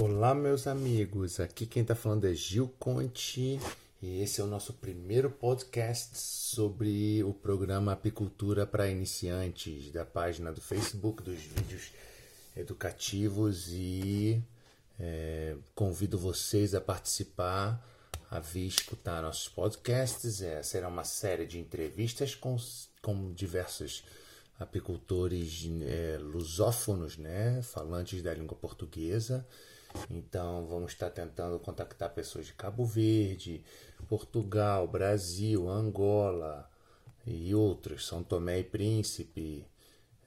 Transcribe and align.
Olá, 0.00 0.34
meus 0.34 0.66
amigos. 0.66 1.38
Aqui 1.38 1.66
quem 1.66 1.82
está 1.82 1.94
falando 1.94 2.26
é 2.26 2.34
Gil 2.34 2.68
Conte 2.80 3.60
e 4.02 4.20
esse 4.20 4.40
é 4.40 4.44
o 4.44 4.46
nosso 4.48 4.72
primeiro 4.72 5.30
podcast 5.30 6.18
sobre 6.18 7.22
o 7.22 7.32
programa 7.32 7.92
Apicultura 7.92 8.66
para 8.66 8.88
Iniciantes 8.88 9.92
da 9.92 10.04
página 10.04 10.50
do 10.50 10.60
Facebook 10.60 11.22
dos 11.22 11.38
vídeos 11.38 11.92
educativos 12.56 13.68
e 13.70 14.42
é, 14.98 15.54
convido 15.76 16.18
vocês 16.18 16.74
a 16.74 16.80
participar, 16.80 17.80
a 18.28 18.40
vir 18.40 18.66
escutar 18.66 19.22
nossos 19.22 19.48
podcasts. 19.48 20.42
É, 20.42 20.60
será 20.64 20.88
uma 20.88 21.04
série 21.04 21.46
de 21.46 21.60
entrevistas 21.60 22.34
com, 22.34 22.56
com 23.00 23.32
diversos 23.32 24.02
apicultores 24.58 25.68
é, 25.82 26.18
lusófonos, 26.18 27.16
né, 27.16 27.62
falantes 27.62 28.24
da 28.24 28.34
língua 28.34 28.56
portuguesa 28.56 29.46
então, 30.10 30.66
vamos 30.66 30.92
estar 30.92 31.10
tentando 31.10 31.58
contactar 31.58 32.10
pessoas 32.10 32.46
de 32.46 32.52
Cabo 32.52 32.84
Verde, 32.84 33.64
Portugal, 34.08 34.86
Brasil, 34.86 35.68
Angola 35.68 36.68
e 37.26 37.54
outros, 37.54 38.06
São 38.06 38.22
Tomé 38.22 38.60
e 38.60 38.64
Príncipe, 38.64 39.66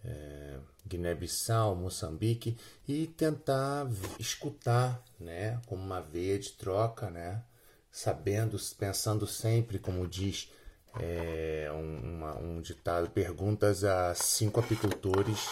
é, 0.03 0.57
Guiné-Bissau, 0.87 1.75
Moçambique, 1.75 2.57
e 2.87 3.07
tentar 3.07 3.87
escutar, 4.19 5.03
né, 5.19 5.61
como 5.67 5.83
uma 5.83 6.01
veia 6.01 6.39
de 6.39 6.51
troca, 6.53 7.09
né, 7.09 7.43
sabendo, 7.91 8.57
pensando 8.77 9.27
sempre, 9.27 9.79
como 9.79 10.07
diz 10.07 10.51
é, 10.99 11.69
um, 11.71 12.15
uma, 12.15 12.37
um 12.37 12.61
ditado, 12.61 13.09
perguntas 13.09 13.83
a 13.83 14.15
cinco 14.15 14.59
apicultores, 14.59 15.47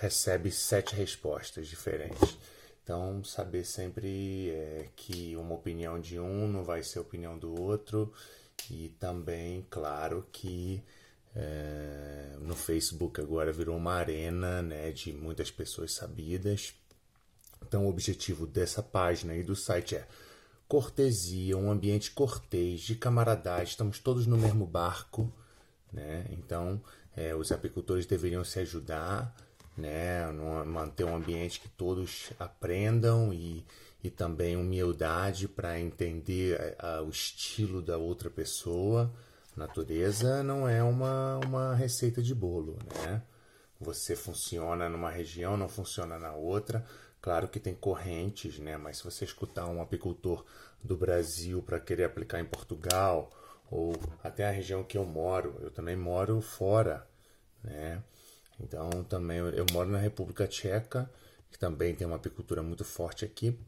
recebe 0.00 0.50
sete 0.50 0.94
respostas 0.94 1.66
diferentes. 1.66 2.36
Então, 2.84 3.24
saber 3.24 3.64
sempre 3.64 4.50
é, 4.50 4.90
que 4.94 5.34
uma 5.36 5.54
opinião 5.54 5.98
de 5.98 6.20
um 6.20 6.46
não 6.46 6.62
vai 6.62 6.82
ser 6.82 6.98
opinião 6.98 7.38
do 7.38 7.58
outro, 7.58 8.12
e 8.70 8.90
também, 9.00 9.66
claro, 9.70 10.26
que 10.30 10.84
é, 11.34 12.36
no 12.40 12.54
Facebook 12.54 13.18
agora 13.20 13.50
virou 13.50 13.76
uma 13.76 13.94
arena 13.94 14.60
né, 14.60 14.92
de 14.92 15.14
muitas 15.14 15.50
pessoas 15.50 15.94
sabidas. 15.94 16.74
Então, 17.66 17.86
o 17.86 17.88
objetivo 17.88 18.46
dessa 18.46 18.82
página 18.82 19.34
e 19.34 19.42
do 19.42 19.56
site 19.56 19.96
é 19.96 20.06
cortesia, 20.68 21.56
um 21.56 21.70
ambiente 21.70 22.10
cortês, 22.10 22.82
de 22.82 22.96
camaradagem, 22.96 23.64
estamos 23.64 23.98
todos 23.98 24.26
no 24.26 24.36
mesmo 24.36 24.66
barco, 24.66 25.32
né? 25.90 26.26
Então, 26.30 26.82
é, 27.16 27.34
os 27.34 27.50
apicultores 27.50 28.04
deveriam 28.04 28.44
se 28.44 28.58
ajudar 28.60 29.34
né? 29.76 30.30
manter 30.66 31.04
um 31.04 31.16
ambiente 31.16 31.60
que 31.60 31.68
todos 31.68 32.32
aprendam 32.38 33.32
e, 33.32 33.64
e 34.02 34.10
também 34.10 34.56
humildade 34.56 35.48
para 35.48 35.80
entender 35.80 36.76
a, 36.78 36.96
a, 36.96 37.02
o 37.02 37.08
estilo 37.08 37.82
da 37.82 37.96
outra 37.96 38.30
pessoa. 38.30 39.12
Natureza 39.56 40.42
não 40.42 40.68
é 40.68 40.82
uma, 40.82 41.38
uma 41.44 41.74
receita 41.74 42.20
de 42.22 42.34
bolo, 42.34 42.76
né? 43.02 43.22
Você 43.80 44.16
funciona 44.16 44.88
numa 44.88 45.10
região, 45.10 45.56
não 45.56 45.68
funciona 45.68 46.18
na 46.18 46.32
outra. 46.32 46.84
Claro 47.20 47.48
que 47.48 47.60
tem 47.60 47.74
correntes, 47.74 48.58
né? 48.58 48.76
Mas 48.76 48.98
se 48.98 49.04
você 49.04 49.24
escutar 49.24 49.66
um 49.66 49.80
apicultor 49.80 50.44
do 50.82 50.96
Brasil 50.96 51.62
para 51.62 51.80
querer 51.80 52.04
aplicar 52.04 52.40
em 52.40 52.44
Portugal 52.44 53.30
ou 53.70 53.94
até 54.22 54.46
a 54.46 54.50
região 54.50 54.84
que 54.84 54.98
eu 54.98 55.04
moro, 55.04 55.56
eu 55.60 55.70
também 55.70 55.96
moro 55.96 56.40
fora, 56.40 57.06
né? 57.62 58.02
Então, 58.60 58.88
também 59.04 59.38
eu 59.38 59.66
moro 59.72 59.90
na 59.90 59.98
República 59.98 60.46
Tcheca, 60.46 61.10
que 61.50 61.58
também 61.58 61.94
tem 61.94 62.06
uma 62.06 62.16
apicultura 62.16 62.62
muito 62.62 62.84
forte 62.84 63.24
aqui. 63.24 63.58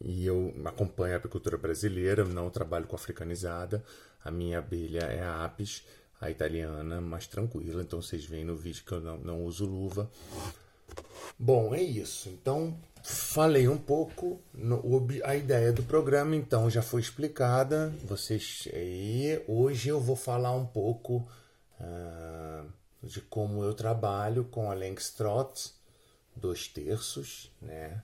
E 0.00 0.24
eu 0.26 0.54
acompanho 0.64 1.14
a 1.14 1.16
apicultura 1.16 1.56
brasileira, 1.56 2.24
não 2.24 2.50
trabalho 2.50 2.86
com 2.86 2.96
africanizada. 2.96 3.84
A 4.24 4.30
minha 4.30 4.58
abelha 4.58 5.00
é 5.00 5.22
a 5.22 5.44
apis, 5.44 5.84
a 6.20 6.30
italiana, 6.30 7.00
mais 7.00 7.26
tranquila. 7.26 7.82
Então, 7.82 8.00
vocês 8.00 8.24
veem 8.24 8.44
no 8.44 8.56
vídeo 8.56 8.84
que 8.84 8.92
eu 8.92 9.00
não, 9.00 9.18
não 9.18 9.44
uso 9.44 9.66
luva. 9.66 10.10
Bom, 11.38 11.74
é 11.74 11.82
isso. 11.82 12.28
Então, 12.28 12.76
falei 13.02 13.68
um 13.68 13.78
pouco 13.78 14.40
no, 14.52 14.82
a 15.24 15.36
ideia 15.36 15.72
do 15.72 15.82
programa, 15.82 16.34
então 16.34 16.68
já 16.68 16.82
foi 16.82 17.00
explicada. 17.00 17.92
Vocês 18.04 18.68
e 18.72 19.40
hoje 19.46 19.88
eu 19.88 20.00
vou 20.00 20.16
falar 20.16 20.52
um 20.52 20.66
pouco 20.66 21.28
uh, 21.80 22.47
de 23.02 23.20
como 23.20 23.62
eu 23.62 23.74
trabalho 23.74 24.44
com 24.44 24.70
a 24.70 24.74
Langstroth, 24.74 25.72
dois 26.34 26.68
terços, 26.68 27.50
né? 27.60 28.02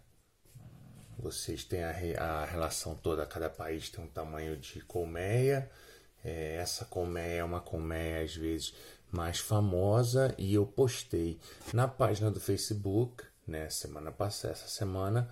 Vocês 1.19 1.65
têm 1.65 1.83
a, 1.83 1.91
a 2.21 2.45
relação 2.45 2.95
toda, 2.95 3.25
cada 3.25 3.49
país 3.49 3.89
tem 3.89 4.05
um 4.05 4.09
tamanho 4.09 4.57
de 4.57 4.81
colmeia. 4.83 5.71
É, 6.25 6.57
essa 6.57 6.85
colmeia 6.85 7.41
é 7.41 7.45
uma 7.45 7.61
colmeia, 7.61 8.23
às 8.23 8.35
vezes, 8.35 8.75
mais 9.11 9.39
famosa 9.39 10.35
e 10.37 10.55
eu 10.55 10.67
postei 10.67 11.39
na 11.73 11.87
página 11.87 12.31
do 12.31 12.41
Facebook, 12.41 13.25
né, 13.47 13.69
semana 13.71 14.11
passada, 14.11 14.55
essa 14.55 14.69
semana, 14.69 15.31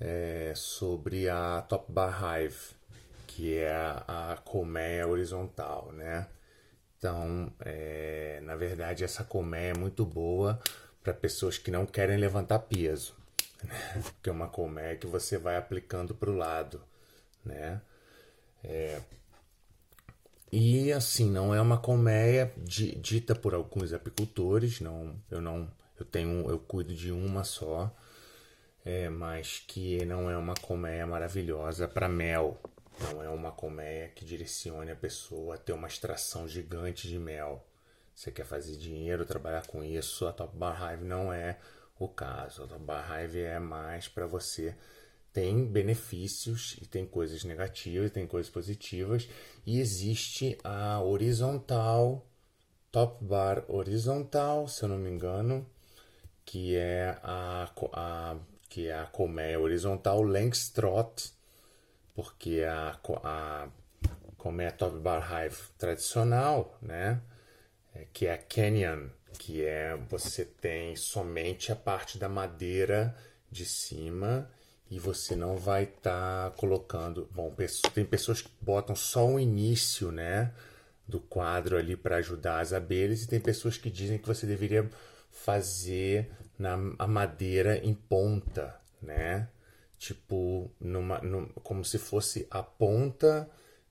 é, 0.00 0.52
sobre 0.56 1.28
a 1.28 1.62
Top 1.68 1.92
Bar 1.92 2.20
Hive, 2.22 2.74
que 3.26 3.54
é 3.54 3.70
a, 3.72 4.32
a 4.32 4.36
colmeia 4.38 5.06
horizontal, 5.06 5.92
né? 5.92 6.26
Então, 7.00 7.50
é, 7.60 8.40
na 8.42 8.54
verdade, 8.54 9.04
essa 9.04 9.24
colmeia 9.24 9.70
é 9.70 9.78
muito 9.78 10.04
boa 10.04 10.60
para 11.02 11.14
pessoas 11.14 11.56
que 11.56 11.70
não 11.70 11.86
querem 11.86 12.18
levantar 12.18 12.58
peso, 12.58 13.16
né? 13.64 14.02
porque 14.04 14.28
é 14.28 14.32
uma 14.32 14.48
colmeia 14.48 14.96
que 14.96 15.06
você 15.06 15.38
vai 15.38 15.56
aplicando 15.56 16.14
para 16.14 16.30
o 16.30 16.36
lado, 16.36 16.78
né? 17.42 17.80
É, 18.62 19.00
e 20.52 20.92
assim, 20.92 21.30
não 21.30 21.54
é 21.54 21.60
uma 21.62 21.78
colmeia 21.78 22.52
dita 22.58 23.34
por 23.34 23.54
alguns 23.54 23.94
apicultores, 23.94 24.80
não, 24.80 25.14
eu 25.30 25.40
não, 25.40 25.70
eu 25.98 26.04
tenho, 26.04 26.50
eu 26.50 26.58
cuido 26.58 26.92
de 26.94 27.10
uma 27.10 27.44
só, 27.44 27.90
é, 28.84 29.08
mas 29.08 29.64
que 29.66 30.04
não 30.04 30.30
é 30.30 30.36
uma 30.36 30.54
colmeia 30.54 31.06
maravilhosa 31.06 31.88
para 31.88 32.10
mel, 32.10 32.60
não 33.02 33.22
é 33.22 33.28
uma 33.28 33.52
colmeia 33.52 34.08
que 34.08 34.24
direcione 34.24 34.90
a 34.90 34.96
pessoa 34.96 35.54
a 35.54 35.58
ter 35.58 35.72
uma 35.72 35.88
extração 35.88 36.46
gigante 36.46 37.08
de 37.08 37.18
mel. 37.18 37.66
Você 38.14 38.30
quer 38.30 38.44
fazer 38.44 38.76
dinheiro, 38.76 39.24
trabalhar 39.24 39.66
com 39.66 39.82
isso, 39.82 40.26
a 40.26 40.32
Top 40.32 40.56
Bar 40.56 40.92
Hive 40.92 41.04
não 41.04 41.32
é 41.32 41.58
o 41.98 42.08
caso. 42.08 42.64
A 42.64 42.66
Top 42.66 42.84
Bar 42.84 43.22
Hive 43.22 43.40
é 43.40 43.58
mais 43.58 44.08
para 44.08 44.26
você 44.26 44.76
tem 45.32 45.64
benefícios 45.64 46.76
e 46.80 46.86
tem 46.86 47.06
coisas 47.06 47.44
negativas, 47.44 48.10
tem 48.10 48.26
coisas 48.26 48.50
positivas 48.50 49.28
e 49.64 49.78
existe 49.78 50.58
a 50.64 51.00
horizontal 51.00 52.26
top 52.90 53.24
bar 53.24 53.64
horizontal, 53.68 54.66
se 54.66 54.82
eu 54.82 54.88
não 54.88 54.98
me 54.98 55.08
engano, 55.08 55.64
que 56.44 56.74
é 56.74 57.16
a, 57.22 57.70
a 57.92 58.36
que 58.68 58.88
é 58.88 58.98
a 58.98 59.06
colmeia 59.06 59.58
horizontal 59.58 60.22
Langstroth 60.22 61.32
porque 62.20 62.62
a, 62.64 62.98
a 63.24 63.68
como 64.36 64.60
é 64.60 64.66
a 64.66 64.70
Top 64.70 64.98
Bar 64.98 65.26
Hive 65.26 65.56
tradicional, 65.78 66.78
né? 66.82 67.18
É, 67.94 68.06
que 68.12 68.26
é 68.26 68.34
a 68.34 68.38
Canyon, 68.38 69.08
que 69.38 69.64
é 69.64 69.96
você 70.08 70.44
tem 70.44 70.94
somente 70.96 71.72
a 71.72 71.76
parte 71.76 72.18
da 72.18 72.28
madeira 72.28 73.16
de 73.50 73.64
cima 73.64 74.50
e 74.90 74.98
você 74.98 75.34
não 75.34 75.56
vai 75.56 75.84
estar 75.84 76.50
tá 76.50 76.56
colocando. 76.58 77.26
Bom, 77.32 77.54
tem 77.94 78.04
pessoas 78.04 78.42
que 78.42 78.50
botam 78.60 78.94
só 78.94 79.26
o 79.26 79.40
início, 79.40 80.12
né? 80.12 80.52
Do 81.08 81.20
quadro 81.20 81.78
ali 81.78 81.96
para 81.96 82.16
ajudar 82.16 82.60
as 82.60 82.74
abelhas, 82.74 83.22
e 83.22 83.28
tem 83.28 83.40
pessoas 83.40 83.78
que 83.78 83.90
dizem 83.90 84.18
que 84.18 84.28
você 84.28 84.46
deveria 84.46 84.88
fazer 85.30 86.30
na, 86.58 86.74
a 86.98 87.06
madeira 87.06 87.78
em 87.78 87.94
ponta, 87.94 88.78
né? 89.00 89.48
Tipo 90.00 90.70
numa, 90.80 91.18
num, 91.20 91.46
como 91.62 91.84
se 91.84 91.98
fosse 91.98 92.48
a 92.50 92.62
ponta, 92.62 93.48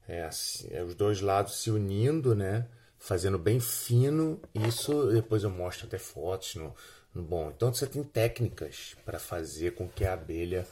é, 0.07 0.23
assim, 0.23 0.67
é, 0.71 0.83
os 0.83 0.95
dois 0.95 1.21
lados 1.21 1.61
se 1.61 1.69
unindo, 1.69 2.35
né? 2.35 2.67
Fazendo 2.97 3.37
bem 3.37 3.59
fino. 3.59 4.41
Isso 4.67 5.11
depois 5.11 5.43
eu 5.43 5.51
mostro 5.51 5.85
até 5.85 5.99
fotos 5.99 6.55
no, 6.55 6.75
no 7.13 7.21
bom. 7.21 7.51
Então 7.55 7.71
você 7.71 7.85
tem 7.85 8.03
técnicas 8.03 8.95
para 9.05 9.19
fazer 9.19 9.75
com 9.75 9.87
que 9.87 10.03
a 10.03 10.13
abelha 10.13 10.67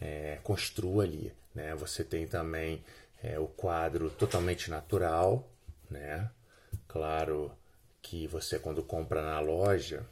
é, 0.00 0.40
construa 0.42 1.04
ali, 1.04 1.32
né? 1.54 1.72
Você 1.76 2.02
tem 2.02 2.26
também 2.26 2.84
é, 3.22 3.38
o 3.38 3.46
quadro 3.46 4.10
totalmente 4.10 4.68
natural, 4.70 5.48
né? 5.88 6.28
Claro 6.88 7.52
que 8.02 8.26
você 8.26 8.58
quando 8.58 8.82
compra 8.82 9.22
na 9.22 9.38
loja 9.38 10.04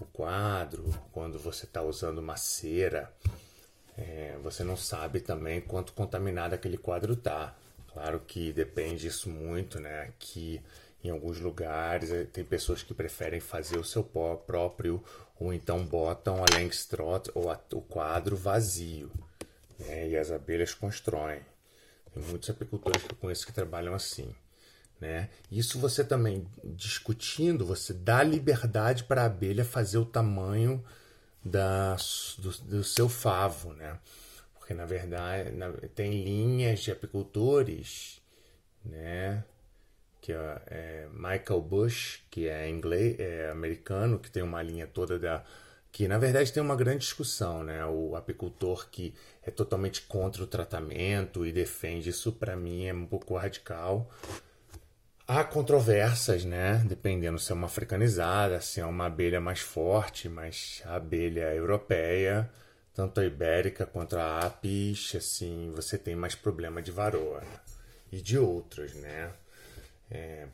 o 0.00 0.06
quadro, 0.06 0.84
quando 1.12 1.38
você 1.38 1.66
está 1.66 1.82
usando 1.82 2.18
uma 2.18 2.36
cera, 2.36 3.12
é, 4.00 4.38
você 4.42 4.64
não 4.64 4.76
sabe 4.76 5.20
também 5.20 5.60
quanto 5.60 5.92
contaminado 5.92 6.54
aquele 6.54 6.78
quadro 6.78 7.14
tá. 7.14 7.54
Claro 7.92 8.20
que 8.20 8.52
depende 8.52 9.06
isso 9.06 9.28
muito, 9.28 9.78
né? 9.78 10.02
Aqui 10.02 10.60
Em 11.02 11.10
alguns 11.10 11.40
lugares 11.40 12.10
eh, 12.10 12.24
tem 12.24 12.44
pessoas 12.44 12.82
que 12.82 12.94
preferem 12.94 13.40
fazer 13.40 13.78
o 13.78 13.84
seu 13.84 14.02
pó 14.04 14.36
próprio 14.36 15.02
ou 15.38 15.52
então 15.52 15.84
botam 15.84 16.42
a 16.44 16.58
Langstroth 16.58 17.30
ou 17.34 17.50
a, 17.50 17.58
o 17.72 17.80
quadro 17.80 18.36
vazio 18.36 19.10
né? 19.78 20.08
e 20.08 20.16
as 20.16 20.30
abelhas 20.30 20.74
constroem. 20.74 21.40
Tem 22.12 22.22
muitos 22.22 22.50
apicultores 22.50 23.02
que 23.02 23.12
eu 23.12 23.18
conheço 23.18 23.46
que 23.46 23.52
trabalham 23.52 23.94
assim. 23.94 24.34
Né? 25.00 25.30
Isso 25.50 25.78
você 25.78 26.04
também 26.04 26.46
discutindo, 26.62 27.64
você 27.64 27.94
dá 27.94 28.22
liberdade 28.22 29.04
para 29.04 29.22
a 29.22 29.26
abelha 29.26 29.64
fazer 29.64 29.98
o 29.98 30.04
tamanho 30.04 30.84
da, 31.44 31.96
do, 32.38 32.50
do 32.50 32.84
seu 32.84 33.08
favo, 33.08 33.72
né? 33.72 33.98
Porque 34.54 34.74
na 34.74 34.84
verdade 34.84 35.50
na, 35.52 35.72
tem 35.94 36.22
linhas 36.22 36.80
de 36.80 36.92
apicultores, 36.92 38.20
né? 38.84 39.44
Que 40.20 40.32
é, 40.32 40.62
é, 40.66 41.08
Michael 41.12 41.60
Bush, 41.62 42.22
que 42.30 42.48
é 42.48 42.68
inglês, 42.68 43.18
é 43.18 43.50
americano, 43.50 44.18
que 44.18 44.30
tem 44.30 44.42
uma 44.42 44.62
linha 44.62 44.86
toda 44.86 45.18
da 45.18 45.44
que 45.92 46.06
na 46.06 46.18
verdade 46.18 46.52
tem 46.52 46.62
uma 46.62 46.76
grande 46.76 47.00
discussão, 47.00 47.64
né? 47.64 47.84
O 47.84 48.14
apicultor 48.14 48.88
que 48.90 49.14
é 49.42 49.50
totalmente 49.50 50.02
contra 50.02 50.42
o 50.42 50.46
tratamento 50.46 51.44
e 51.44 51.52
defende 51.52 52.10
isso 52.10 52.32
para 52.32 52.56
mim 52.56 52.86
é 52.86 52.94
um 52.94 53.06
pouco 53.06 53.36
radical. 53.36 54.08
Há 55.32 55.44
controvérsias, 55.44 56.44
né? 56.44 56.82
Dependendo 56.88 57.38
se 57.38 57.52
é 57.52 57.54
uma 57.54 57.68
africanizada, 57.68 58.60
se 58.60 58.80
é 58.80 58.84
uma 58.84 59.06
abelha 59.06 59.40
mais 59.40 59.60
forte, 59.60 60.28
mas 60.28 60.82
a 60.84 60.96
abelha 60.96 61.54
europeia, 61.54 62.50
tanto 62.92 63.20
a 63.20 63.24
ibérica 63.24 63.86
quanto 63.86 64.16
a 64.16 64.40
apis, 64.40 65.14
assim, 65.14 65.70
você 65.72 65.96
tem 65.96 66.16
mais 66.16 66.34
problema 66.34 66.82
de 66.82 66.90
varroa 66.90 67.42
né? 67.42 67.60
e 68.10 68.20
de 68.20 68.40
outros, 68.40 68.92
né? 68.94 69.30
É... 70.10 70.48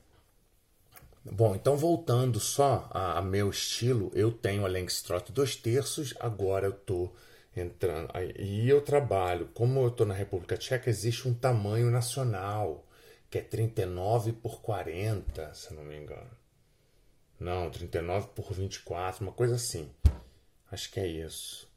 Bom, 1.25 1.55
então 1.55 1.75
voltando 1.75 2.38
só 2.38 2.87
a, 2.90 3.17
a, 3.17 3.23
meu 3.23 3.49
estilo, 3.49 4.11
eu 4.14 4.31
tenho 4.31 4.67
a 4.67 4.69
Langstroth 4.69 5.31
dois 5.31 5.56
terços, 5.56 6.12
agora 6.20 6.67
eu 6.67 6.73
tô 6.73 7.11
entrando 7.56 8.11
e 8.38 8.69
eu 8.69 8.82
trabalho, 8.82 9.49
como 9.55 9.82
eu 9.82 9.90
tô 9.90 10.05
na 10.05 10.12
República 10.12 10.58
Tcheca, 10.58 10.90
existe 10.90 11.26
um 11.26 11.32
tamanho 11.32 11.90
nacional 11.90 12.86
que 13.37 13.41
é 13.41 13.43
39 13.43 14.33
por 14.33 14.62
40, 14.62 15.53
se 15.53 15.75
não 15.75 15.85
me 15.85 15.97
engano. 15.97 16.31
Não, 17.38 17.69
39 17.71 18.29
por 18.29 18.50
24, 18.53 19.23
uma 19.23 19.33
coisa 19.33 19.56
assim. 19.56 19.91
Acho 20.73 20.91
que 20.91 20.99
é 20.99 21.06
isso. 21.06 21.69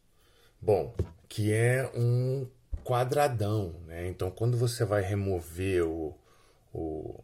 Bom, 0.61 0.95
que 1.27 1.51
é 1.51 1.91
um 1.93 2.49
quadradão, 2.83 3.75
né? 3.85 4.07
Então, 4.07 4.31
quando 4.31 4.57
você 4.57 4.85
vai 4.85 5.01
remover 5.01 5.85
o, 5.85 6.17
o, 6.73 7.21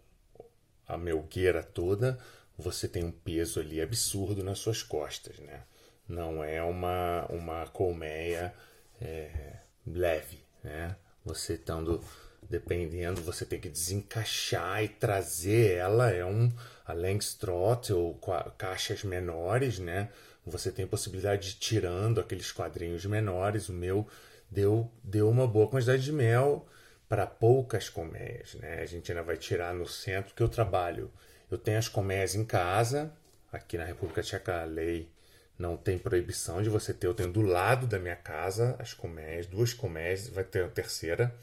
a 0.86 0.98
melgueira 0.98 1.64
toda, 1.64 2.20
você 2.58 2.90
tem 2.90 3.06
um 3.06 3.12
peso 3.12 3.62
ali 3.62 3.80
absurdo 3.80 4.44
nas 4.44 4.60
suas 4.60 4.84
costas, 4.84 5.40
né? 5.40 5.64
Não 6.08 6.44
é 6.44 6.62
uma, 6.62 7.26
uma 7.30 7.68
colmeia 7.68 8.54
é, 9.00 9.60
leve, 9.88 10.44
né? 10.62 10.98
Você 11.24 11.54
estando 11.54 12.04
dependendo, 12.50 13.22
você 13.22 13.46
tem 13.46 13.60
que 13.60 13.70
desencaixar 13.70 14.84
e 14.84 14.88
trazer 14.88 15.78
ela. 15.78 16.12
É 16.12 16.26
um 16.26 16.52
a 16.86 16.94
Langstroth 16.94 17.90
ou 17.92 18.20
caixas 18.58 19.04
menores, 19.04 19.80
né? 19.80 20.10
Você 20.46 20.72
tem 20.72 20.86
possibilidade 20.86 21.50
de 21.50 21.56
ir 21.56 21.60
tirando 21.60 22.20
aqueles 22.20 22.52
quadrinhos 22.52 23.06
menores. 23.06 23.70
O 23.70 23.74
meu 23.74 24.08
deu, 24.50 24.92
deu 25.04 25.30
uma 25.30 25.48
boa 25.48 25.68
quantidade 25.68 26.04
de 26.04 26.12
mel 26.12 26.68
para 27.10 27.26
poucas 27.26 27.90
colmeias, 27.90 28.54
né? 28.56 28.82
A 28.82 28.86
gente 28.86 29.12
ainda 29.12 29.24
vai 29.24 29.38
tirar 29.38 29.74
no 29.74 29.88
centro 29.88 30.34
que 30.36 30.44
eu 30.44 30.50
trabalho. 30.50 31.12
Eu 31.50 31.58
tenho 31.58 31.78
as 31.78 31.88
colmeias 31.88 32.36
em 32.36 32.46
casa. 32.46 33.12
Aqui 33.52 33.78
na 33.78 33.86
República 33.86 34.22
Tcheca 34.22 34.62
a 34.62 34.66
lei 34.66 35.10
não 35.58 35.78
tem 35.78 35.98
proibição 35.98 36.62
de 36.62 36.70
você 36.70 36.94
ter. 36.94 37.08
Eu 37.08 37.14
tenho 37.14 37.32
do 37.32 37.42
lado 37.42 37.88
da 37.88 37.98
minha 37.98 38.16
casa 38.16 38.76
as 38.80 38.94
colmeias, 38.94 39.48
duas 39.48 39.74
colmeias, 39.74 40.28
vai 40.28 40.44
ter 40.44 40.66
a 40.66 40.70
terceira 40.70 41.34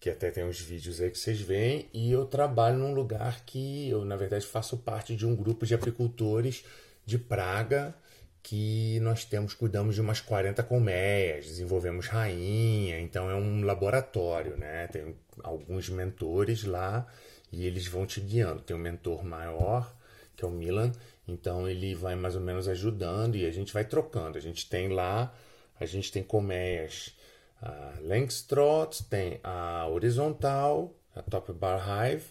que 0.00 0.08
até 0.08 0.30
tem 0.30 0.44
uns 0.44 0.58
vídeos 0.58 1.00
aí 1.00 1.10
que 1.10 1.18
vocês 1.18 1.40
veem, 1.40 1.86
e 1.92 2.10
eu 2.10 2.24
trabalho 2.24 2.78
num 2.78 2.94
lugar 2.94 3.44
que 3.44 3.88
eu, 3.90 4.04
na 4.04 4.16
verdade, 4.16 4.46
faço 4.46 4.78
parte 4.78 5.14
de 5.14 5.26
um 5.26 5.36
grupo 5.36 5.66
de 5.66 5.74
apicultores 5.74 6.64
de 7.04 7.18
praga, 7.18 7.94
que 8.42 8.98
nós 9.00 9.26
temos, 9.26 9.52
cuidamos 9.52 9.94
de 9.94 10.00
umas 10.00 10.20
40 10.20 10.62
colmeias, 10.62 11.44
desenvolvemos 11.44 12.06
rainha, 12.06 12.98
então 12.98 13.30
é 13.30 13.34
um 13.34 13.62
laboratório, 13.62 14.56
né? 14.56 14.86
Tem 14.86 15.14
alguns 15.42 15.90
mentores 15.90 16.64
lá 16.64 17.06
e 17.52 17.66
eles 17.66 17.86
vão 17.86 18.06
te 18.06 18.20
guiando. 18.20 18.62
Tem 18.62 18.74
um 18.74 18.80
mentor 18.80 19.22
maior, 19.22 19.94
que 20.34 20.44
é 20.44 20.48
o 20.48 20.50
Milan, 20.50 20.92
então 21.28 21.68
ele 21.68 21.94
vai 21.94 22.14
mais 22.14 22.34
ou 22.34 22.40
menos 22.40 22.66
ajudando 22.68 23.36
e 23.36 23.44
a 23.44 23.50
gente 23.50 23.74
vai 23.74 23.84
trocando. 23.84 24.38
A 24.38 24.40
gente 24.40 24.68
tem 24.68 24.88
lá, 24.88 25.34
a 25.78 25.84
gente 25.84 26.10
tem 26.10 26.22
colmeias 26.22 27.14
a 27.60 27.94
Langstroth, 28.00 29.02
tem 29.08 29.40
a 29.42 29.86
horizontal, 29.88 30.94
a 31.14 31.22
Top 31.22 31.52
Bar 31.52 31.82
Hive. 31.86 32.24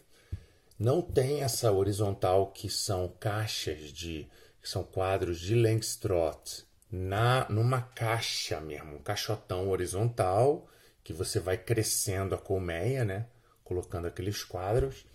Não 0.78 1.02
tem 1.02 1.44
essa 1.44 1.72
horizontal 1.72 2.48
que 2.48 2.70
são 2.70 3.14
caixas 3.20 3.92
de, 3.92 4.28
que 4.62 4.70
são 4.70 4.84
quadros 4.84 5.40
de 5.40 5.56
Langstroth 5.56 6.66
na 6.92 7.48
numa 7.50 7.82
caixa 7.82 8.60
mesmo, 8.60 8.96
um 8.96 9.02
caixotão 9.02 9.70
horizontal 9.70 10.68
que 11.04 11.14
você 11.14 11.40
vai 11.40 11.58
crescendo 11.58 12.34
a 12.34 12.38
colmeia, 12.38 13.06
né? 13.06 13.28
Colocando 13.64 14.08
aqueles 14.08 14.44
quadros. 14.44 15.06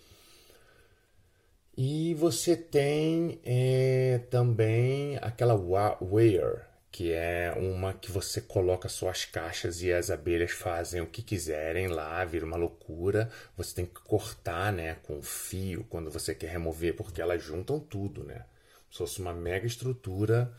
E 1.77 2.13
você 2.13 2.55
tem 2.55 3.39
é, 3.43 4.21
também 4.29 5.17
aquela 5.21 5.53
wire, 5.53 6.61
que 6.95 7.11
é 7.11 7.53
uma 7.57 7.93
que 7.93 8.09
você 8.09 8.39
coloca 8.39 8.87
suas 8.87 9.25
caixas 9.25 9.81
e 9.81 9.91
as 9.91 10.09
abelhas 10.09 10.51
fazem 10.51 11.01
o 11.01 11.05
que 11.05 11.21
quiserem 11.21 11.89
lá, 11.89 12.23
vira 12.23 12.45
uma 12.45 12.55
loucura. 12.55 13.29
Você 13.57 13.75
tem 13.75 13.85
que 13.85 13.99
cortar, 13.99 14.71
né, 14.71 14.95
com 15.03 15.21
fio 15.21 15.85
quando 15.89 16.09
você 16.09 16.33
quer 16.33 16.51
remover, 16.51 16.95
porque 16.95 17.21
elas 17.21 17.43
juntam 17.43 17.81
tudo, 17.81 18.23
né? 18.23 18.45
Se 18.89 18.99
fosse 18.99 19.19
uma 19.19 19.33
mega 19.33 19.67
estrutura, 19.67 20.55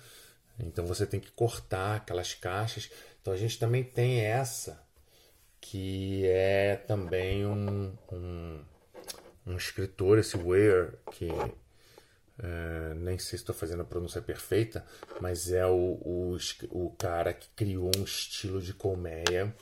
então 0.60 0.84
você 0.84 1.06
tem 1.06 1.18
que 1.18 1.30
cortar 1.30 1.96
aquelas 1.96 2.34
caixas. 2.34 2.90
Então 3.22 3.32
a 3.32 3.36
gente 3.38 3.58
também 3.58 3.82
tem 3.82 4.20
essa, 4.20 4.78
que 5.58 6.26
é 6.26 6.76
também 6.76 7.46
um, 7.46 7.96
um, 8.12 8.60
um 9.46 9.56
escritor, 9.56 10.18
esse 10.18 10.36
Ware, 10.36 10.98
que 11.12 11.30
Uh, 12.38 12.94
nem 12.96 13.18
sei 13.18 13.30
se 13.30 13.36
estou 13.36 13.54
fazendo 13.54 13.80
a 13.82 13.84
pronúncia 13.84 14.20
perfeita, 14.20 14.84
mas 15.20 15.50
é 15.50 15.66
o, 15.66 15.98
o, 16.02 16.36
o 16.70 16.90
cara 16.98 17.32
que 17.32 17.48
criou 17.56 17.90
um 17.96 18.04
estilo 18.04 18.60
de 18.60 18.74
colmeia 18.74 19.54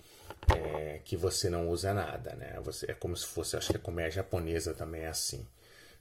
é, 0.54 1.00
que 1.04 1.16
você 1.16 1.48
não 1.48 1.68
usa 1.68 1.94
nada, 1.94 2.34
né? 2.34 2.58
Você, 2.64 2.90
é 2.90 2.94
como 2.94 3.16
se 3.16 3.26
fosse, 3.26 3.56
acho 3.56 3.70
que 3.70 3.76
a 3.76 3.80
colmeia 3.80 4.10
japonesa 4.10 4.74
também 4.74 5.02
é 5.02 5.08
assim. 5.08 5.46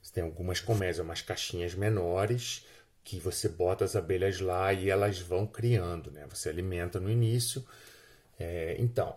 Você 0.02 0.12
tem 0.12 0.24
algumas 0.24 0.60
colmeias, 0.60 0.98
umas 0.98 1.22
caixinhas 1.22 1.74
menores 1.74 2.66
que 3.04 3.20
você 3.20 3.48
bota 3.48 3.84
as 3.84 3.94
abelhas 3.94 4.40
lá 4.40 4.72
e 4.72 4.90
elas 4.90 5.20
vão 5.20 5.46
criando, 5.46 6.10
né? 6.10 6.26
Você 6.28 6.48
alimenta 6.48 6.98
no 6.98 7.10
início. 7.10 7.64
É, 8.38 8.76
então, 8.78 9.16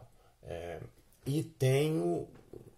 e 1.27 1.43
tenho 1.43 2.27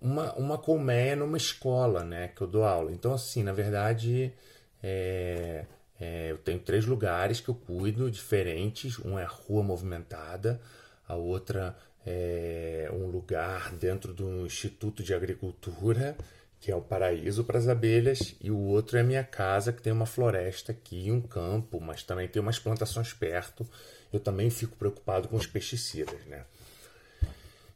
uma, 0.01 0.33
uma 0.33 0.57
colmeia 0.57 1.15
numa 1.15 1.37
escola, 1.37 2.03
né? 2.03 2.29
Que 2.29 2.41
eu 2.41 2.47
dou 2.47 2.63
aula. 2.63 2.91
Então, 2.91 3.13
assim, 3.13 3.43
na 3.43 3.53
verdade 3.53 4.33
é, 4.81 5.65
é, 5.99 6.31
eu 6.31 6.37
tenho 6.37 6.59
três 6.59 6.85
lugares 6.85 7.39
que 7.39 7.49
eu 7.49 7.55
cuido 7.55 8.09
diferentes. 8.09 8.99
Um 8.99 9.19
é 9.19 9.25
rua 9.25 9.63
movimentada, 9.63 10.59
a 11.07 11.15
outra 11.15 11.75
é 12.05 12.89
um 12.93 13.07
lugar 13.07 13.73
dentro 13.73 14.13
do 14.13 14.45
Instituto 14.45 15.03
de 15.03 15.13
Agricultura, 15.13 16.15
que 16.59 16.71
é 16.71 16.75
o 16.75 16.81
paraíso 16.81 17.43
para 17.43 17.57
as 17.57 17.67
abelhas, 17.67 18.35
e 18.41 18.51
o 18.51 18.57
outro 18.57 18.97
é 18.97 19.01
a 19.01 19.03
minha 19.03 19.23
casa, 19.23 19.71
que 19.71 19.81
tem 19.81 19.93
uma 19.93 20.05
floresta 20.05 20.71
aqui, 20.71 21.11
um 21.11 21.21
campo, 21.21 21.79
mas 21.79 22.03
também 22.03 22.27
tem 22.27 22.41
umas 22.41 22.59
plantações 22.59 23.13
perto. 23.13 23.67
Eu 24.11 24.19
também 24.19 24.49
fico 24.49 24.75
preocupado 24.75 25.27
com 25.27 25.37
os 25.37 25.47
pesticidas, 25.47 26.25
né? 26.25 26.43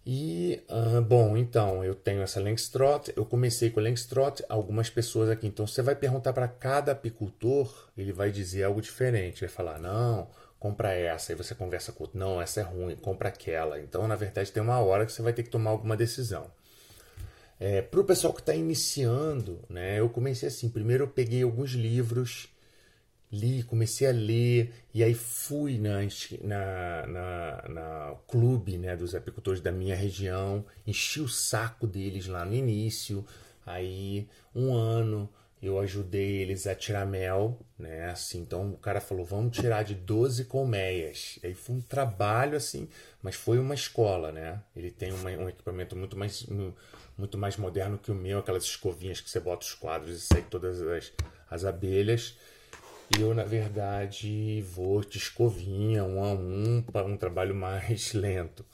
E, 0.05 0.61
uh, 0.69 1.01
bom, 1.01 1.37
então, 1.37 1.83
eu 1.83 1.95
tenho 1.95 2.21
essa 2.21 2.41
Langstroth, 2.41 3.09
eu 3.15 3.25
comecei 3.25 3.69
com 3.69 3.79
a 3.79 3.83
Langstroth, 3.83 4.41
algumas 4.49 4.89
pessoas 4.89 5.29
aqui, 5.29 5.47
então 5.47 5.65
você 5.65 5.81
vai 5.81 5.95
perguntar 5.95 6.33
para 6.33 6.47
cada 6.47 6.91
apicultor, 6.91 7.89
ele 7.97 8.11
vai 8.11 8.29
dizer 8.29 8.63
algo 8.63 8.81
diferente, 8.81 9.39
vai 9.39 9.49
falar, 9.49 9.79
não, 9.79 10.27
compra 10.59 10.93
essa, 10.93 11.31
aí 11.31 11.37
você 11.37 11.55
conversa 11.55 11.93
com 11.93 12.03
outro, 12.03 12.19
não, 12.19 12.41
essa 12.41 12.59
é 12.59 12.63
ruim, 12.63 12.97
compra 12.97 13.29
aquela. 13.29 13.79
Então, 13.79 14.05
na 14.05 14.17
verdade, 14.17 14.51
tem 14.51 14.61
uma 14.61 14.79
hora 14.79 15.05
que 15.05 15.13
você 15.13 15.21
vai 15.21 15.31
ter 15.31 15.43
que 15.43 15.49
tomar 15.49 15.71
alguma 15.71 15.95
decisão. 15.95 16.51
É, 17.57 17.81
para 17.81 18.01
o 18.01 18.03
pessoal 18.03 18.33
que 18.33 18.41
está 18.41 18.53
iniciando, 18.53 19.61
né, 19.69 19.99
eu 19.99 20.09
comecei 20.09 20.49
assim, 20.49 20.67
primeiro 20.67 21.05
eu 21.05 21.07
peguei 21.07 21.43
alguns 21.43 21.71
livros, 21.71 22.49
li, 23.33 23.63
comecei 23.63 24.07
a 24.07 24.11
ler, 24.11 24.71
e 24.93 25.03
aí 25.03 25.15
fui 25.15 25.79
na, 25.79 25.99
na, 26.41 27.07
na, 27.07 27.69
na, 27.69 28.15
clube 28.27 28.77
né, 28.77 28.95
dos 28.95 29.15
apicultores 29.15 29.59
da 29.59 29.71
minha 29.71 29.95
região, 29.95 30.63
enchi 30.85 31.19
o 31.19 31.27
saco 31.27 31.87
deles 31.87 32.27
lá 32.27 32.45
no 32.45 32.53
início, 32.53 33.25
aí 33.65 34.29
um 34.55 34.73
ano 34.73 35.27
eu 35.63 35.79
ajudei 35.79 36.41
eles 36.41 36.67
a 36.67 36.75
tirar 36.75 37.05
mel, 37.05 37.57
né? 37.79 38.09
Assim, 38.09 38.41
então 38.41 38.73
o 38.73 38.77
cara 38.77 38.99
falou, 38.99 39.23
vamos 39.23 39.57
tirar 39.57 39.83
de 39.83 39.95
12 39.95 40.43
colmeias. 40.43 41.39
Aí 41.41 41.53
foi 41.53 41.77
um 41.77 41.81
trabalho 41.81 42.57
assim, 42.57 42.89
mas 43.21 43.35
foi 43.35 43.57
uma 43.57 43.73
escola, 43.73 44.29
né? 44.29 44.61
Ele 44.75 44.91
tem 44.91 45.13
uma, 45.13 45.29
um 45.29 45.47
equipamento 45.47 45.95
muito 45.95 46.17
mais, 46.17 46.45
muito 47.17 47.37
mais 47.37 47.55
moderno 47.55 47.97
que 47.97 48.11
o 48.11 48.15
meu, 48.15 48.39
aquelas 48.39 48.65
escovinhas 48.65 49.21
que 49.21 49.29
você 49.29 49.39
bota 49.39 49.65
os 49.65 49.73
quadros 49.73 50.17
e 50.17 50.19
sai 50.19 50.41
todas 50.41 50.81
as, 50.81 51.13
as 51.49 51.63
abelhas. 51.63 52.37
Eu, 53.19 53.33
na 53.33 53.43
verdade, 53.43 54.61
vou 54.61 55.01
de 55.01 55.17
escovinha, 55.17 56.03
um 56.03 56.23
a 56.23 56.31
um, 56.31 56.81
para 56.81 57.05
um 57.05 57.15
trabalho 57.15 57.53
mais 57.53 58.11
lento. 58.15 58.65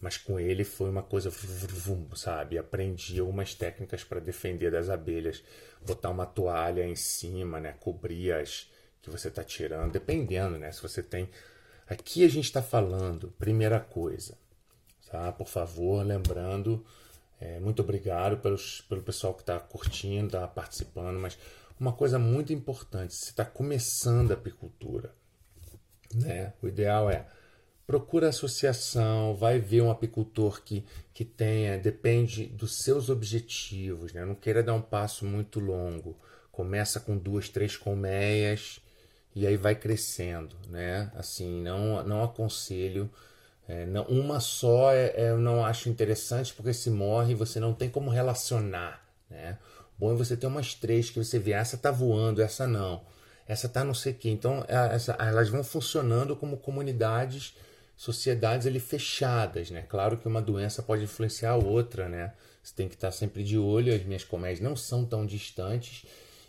Mas 0.00 0.16
com 0.16 0.38
ele 0.38 0.62
foi 0.62 0.88
uma 0.88 1.02
coisa, 1.02 1.32
sabe? 2.14 2.56
Aprendi 2.56 3.18
algumas 3.18 3.54
técnicas 3.54 4.04
para 4.04 4.20
defender 4.20 4.70
das 4.70 4.88
abelhas. 4.88 5.42
Botar 5.84 6.10
uma 6.10 6.24
toalha 6.24 6.84
em 6.84 6.94
cima, 6.94 7.58
né? 7.58 7.74
Cobrir 7.80 8.32
as 8.32 8.70
que 9.02 9.10
você 9.10 9.28
está 9.28 9.42
tirando, 9.42 9.92
dependendo, 9.92 10.58
né? 10.58 10.70
Se 10.70 10.82
você 10.82 11.02
tem. 11.02 11.28
Aqui 11.88 12.24
a 12.24 12.28
gente 12.28 12.44
está 12.44 12.62
falando, 12.62 13.32
primeira 13.38 13.80
coisa, 13.80 14.36
tá? 15.10 15.32
Por 15.32 15.48
favor, 15.48 16.04
lembrando, 16.04 16.84
é, 17.40 17.58
muito 17.58 17.80
obrigado 17.80 18.38
pelos, 18.38 18.82
pelo 18.82 19.02
pessoal 19.02 19.34
que 19.34 19.42
está 19.42 19.58
curtindo, 19.58 20.26
está 20.26 20.46
participando, 20.46 21.18
mas 21.18 21.38
uma 21.78 21.92
coisa 21.92 22.18
muito 22.18 22.52
importante, 22.52 23.14
se 23.14 23.30
está 23.30 23.44
começando 23.44 24.30
a 24.30 24.34
apicultura, 24.34 25.14
né? 26.14 26.52
O 26.62 26.68
ideal 26.68 27.10
é 27.10 27.26
procura 27.88 28.28
associação, 28.28 29.34
vai 29.34 29.58
ver 29.58 29.80
um 29.80 29.90
apicultor 29.90 30.62
que, 30.62 30.84
que 31.14 31.24
tenha, 31.24 31.78
depende 31.78 32.44
dos 32.44 32.82
seus 32.82 33.08
objetivos, 33.08 34.12
né? 34.12 34.26
não 34.26 34.34
queira 34.34 34.62
dar 34.62 34.74
um 34.74 34.82
passo 34.82 35.24
muito 35.24 35.58
longo. 35.58 36.14
Começa 36.52 37.00
com 37.00 37.16
duas, 37.16 37.48
três 37.48 37.78
colmeias 37.78 38.78
e 39.34 39.46
aí 39.46 39.56
vai 39.56 39.74
crescendo, 39.74 40.54
né? 40.68 41.10
Assim, 41.14 41.62
não, 41.62 42.02
não 42.02 42.22
aconselho. 42.22 43.10
É, 43.66 43.86
não, 43.86 44.02
uma 44.04 44.38
só 44.38 44.92
é, 44.92 45.06
é, 45.16 45.30
eu 45.30 45.38
não 45.38 45.64
acho 45.64 45.88
interessante 45.88 46.52
porque 46.52 46.74
se 46.74 46.90
morre 46.90 47.34
você 47.34 47.58
não 47.58 47.72
tem 47.72 47.88
como 47.88 48.10
relacionar, 48.10 49.02
né? 49.30 49.56
Bom 49.98 50.12
é 50.12 50.14
você 50.14 50.36
ter 50.36 50.46
umas 50.46 50.74
três 50.74 51.10
que 51.10 51.18
você 51.18 51.38
vê, 51.38 51.52
essa 51.52 51.76
tá 51.76 51.90
voando, 51.90 52.40
essa 52.40 52.66
não, 52.66 53.02
essa 53.46 53.68
tá 53.68 53.82
não 53.82 53.94
sei 53.94 54.12
o 54.12 54.14
que. 54.14 54.30
Então 54.30 54.64
essa, 54.68 55.12
elas 55.18 55.48
vão 55.48 55.64
funcionando 55.64 56.36
como 56.36 56.56
comunidades 56.58 57.54
sociedades 57.96 58.64
ali 58.64 58.78
fechadas, 58.78 59.72
né? 59.72 59.84
Claro 59.88 60.16
que 60.16 60.28
uma 60.28 60.40
doença 60.40 60.80
pode 60.82 61.02
influenciar 61.02 61.50
a 61.50 61.56
outra, 61.56 62.08
né? 62.08 62.32
Você 62.62 62.72
tem 62.76 62.88
que 62.88 62.94
estar 62.94 63.10
sempre 63.10 63.42
de 63.42 63.58
olho, 63.58 63.92
as 63.92 64.04
minhas 64.04 64.22
colmeias 64.22 64.60
não 64.60 64.76
são 64.76 65.04
tão 65.04 65.26
distantes 65.26 66.06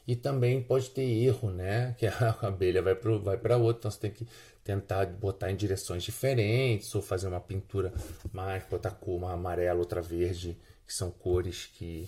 e 0.08 0.16
também 0.16 0.62
pode 0.62 0.92
ter 0.92 1.02
erro, 1.02 1.50
né? 1.50 1.96
Que 1.98 2.06
a 2.06 2.38
abelha 2.44 2.84
vai 2.84 2.94
para 2.94 3.18
vai 3.18 3.38
para 3.38 3.58
outra, 3.58 3.80
então 3.80 3.92
você 3.92 4.00
tem 4.00 4.12
que 4.12 4.28
tentar 4.64 5.08
botar 5.08 5.52
em 5.52 5.56
direções 5.56 6.04
diferentes 6.04 6.94
ou 6.94 7.02
fazer 7.02 7.28
uma 7.28 7.40
pintura 7.40 7.92
mais, 8.32 8.64
botar 8.66 8.92
cor, 8.92 9.18
uma 9.18 9.34
amarela, 9.34 9.80
outra 9.80 10.04
verde, 10.04 10.56
que 10.86 10.94
são 10.94 11.10
cores 11.10 11.68
que 11.74 12.08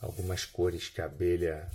algumas 0.00 0.44
cores 0.44 0.88
que 0.88 1.00
a 1.00 1.06
abelha 1.06 1.68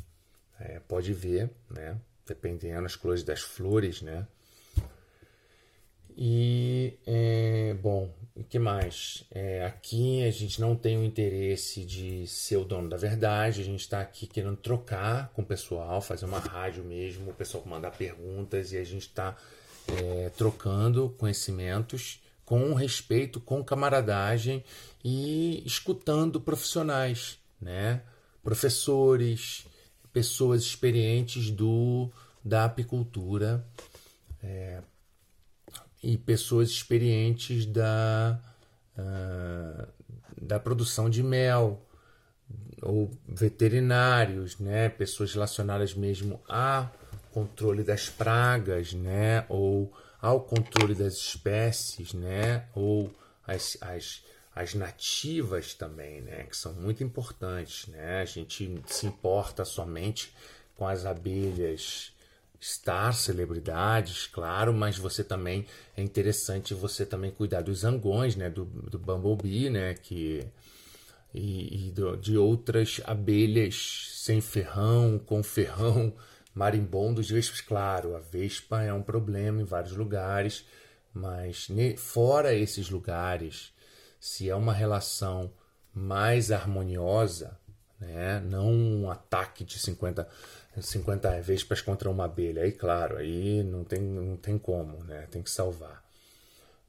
é, 0.59 0.79
pode 0.79 1.13
ver, 1.13 1.49
né? 1.69 1.97
Dependendo 2.25 2.83
das 2.83 2.95
cores 2.95 3.23
das 3.23 3.41
flores, 3.41 4.01
né? 4.01 4.25
E, 6.17 6.97
é, 7.05 7.75
bom, 7.81 8.09
o 8.33 8.43
que 8.43 8.57
mais? 8.57 9.25
É, 9.29 9.65
aqui 9.65 10.23
a 10.25 10.31
gente 10.31 10.61
não 10.61 10.73
tem 10.73 10.97
o 10.97 11.03
interesse 11.03 11.83
de 11.83 12.25
ser 12.25 12.55
o 12.55 12.63
dono 12.63 12.87
da 12.87 12.95
verdade, 12.95 13.61
a 13.61 13.65
gente 13.65 13.81
está 13.81 13.99
aqui 13.99 14.25
querendo 14.25 14.55
trocar 14.55 15.29
com 15.33 15.41
o 15.41 15.45
pessoal, 15.45 16.01
fazer 16.01 16.25
uma 16.25 16.39
rádio 16.39 16.85
mesmo, 16.85 17.31
o 17.31 17.33
pessoal 17.33 17.65
mandar 17.65 17.91
perguntas 17.91 18.71
e 18.71 18.77
a 18.77 18.83
gente 18.83 19.07
está 19.07 19.35
é, 19.87 20.29
trocando 20.29 21.09
conhecimentos 21.17 22.23
com 22.45 22.73
respeito, 22.73 23.41
com 23.41 23.63
camaradagem 23.63 24.63
e 25.03 25.61
escutando 25.65 26.39
profissionais, 26.39 27.37
né? 27.59 28.01
Professores, 28.45 29.67
pessoas 30.13 30.61
experientes 30.61 31.51
do 31.51 32.09
da 32.41 32.63
apicultura. 32.63 33.67
É, 34.41 34.81
e 36.05 36.17
pessoas 36.17 36.69
experientes 36.69 37.65
da, 37.65 38.39
uh, 38.95 39.87
da 40.39 40.59
produção 40.59 41.09
de 41.09 41.23
mel, 41.23 41.81
ou 42.79 43.09
veterinários, 43.27 44.59
né? 44.59 44.87
pessoas 44.87 45.33
relacionadas 45.33 45.95
mesmo 45.95 46.39
a 46.47 46.87
controle 47.31 47.83
das 47.83 48.07
pragas, 48.07 48.93
né? 48.93 49.45
ou 49.49 49.91
ao 50.21 50.41
controle 50.41 50.93
das 50.93 51.15
espécies, 51.15 52.13
né? 52.13 52.67
ou 52.75 53.11
as, 53.47 53.75
as, 53.81 54.23
as 54.55 54.73
nativas 54.73 55.73
também, 55.73 56.21
né? 56.21 56.43
que 56.43 56.55
são 56.55 56.73
muito 56.73 57.03
importantes. 57.03 57.87
Né? 57.87 58.21
A 58.21 58.25
gente 58.25 58.81
se 58.87 59.05
importa 59.05 59.65
somente 59.65 60.33
com 60.75 60.87
as 60.87 61.05
abelhas 61.05 62.13
estar 62.59 63.13
celebridades, 63.13 64.27
claro, 64.27 64.73
mas 64.73 64.97
você 64.97 65.23
também 65.23 65.65
é 65.95 66.01
interessante 66.01 66.73
você 66.73 67.05
também 67.05 67.29
cuidar 67.29 67.61
dos 67.61 67.79
zangões, 67.79 68.35
né, 68.35 68.49
do, 68.49 68.65
do 68.65 68.97
bumblebee, 68.97 69.69
né, 69.69 69.93
que 69.93 70.43
e, 71.33 71.87
e 71.87 71.91
do, 71.91 72.15
de 72.15 72.37
outras 72.37 73.01
abelhas 73.05 74.09
sem 74.15 74.41
ferrão, 74.41 75.19
com 75.19 75.43
ferrão, 75.43 76.13
marimbondos, 76.55 77.29
vespas, 77.29 77.61
claro, 77.61 78.15
a 78.15 78.19
vespa 78.19 78.81
é 78.81 78.91
um 78.91 79.03
problema 79.03 79.61
em 79.61 79.65
vários 79.65 79.95
lugares, 79.95 80.65
mas 81.13 81.69
ne, 81.69 81.95
fora 81.97 82.53
esses 82.55 82.89
lugares, 82.89 83.73
se 84.25 84.49
é 84.49 84.55
uma 84.55 84.73
relação 84.73 85.51
mais 85.93 86.51
harmoniosa, 86.51 87.55
né, 87.99 88.39
não 88.39 88.73
um 88.73 89.11
ataque 89.11 89.63
de 89.63 89.77
50 89.77 90.27
50 90.81 91.39
vespas 91.41 91.79
contra 91.79 92.09
uma 92.09 92.25
abelha. 92.25 92.63
Aí, 92.63 92.71
claro, 92.71 93.17
aí 93.17 93.63
não 93.63 93.83
tem, 93.83 94.01
não 94.01 94.35
tem 94.35 94.57
como, 94.57 95.03
né? 95.03 95.27
Tem 95.29 95.43
que 95.43 95.49
salvar. 95.49 96.03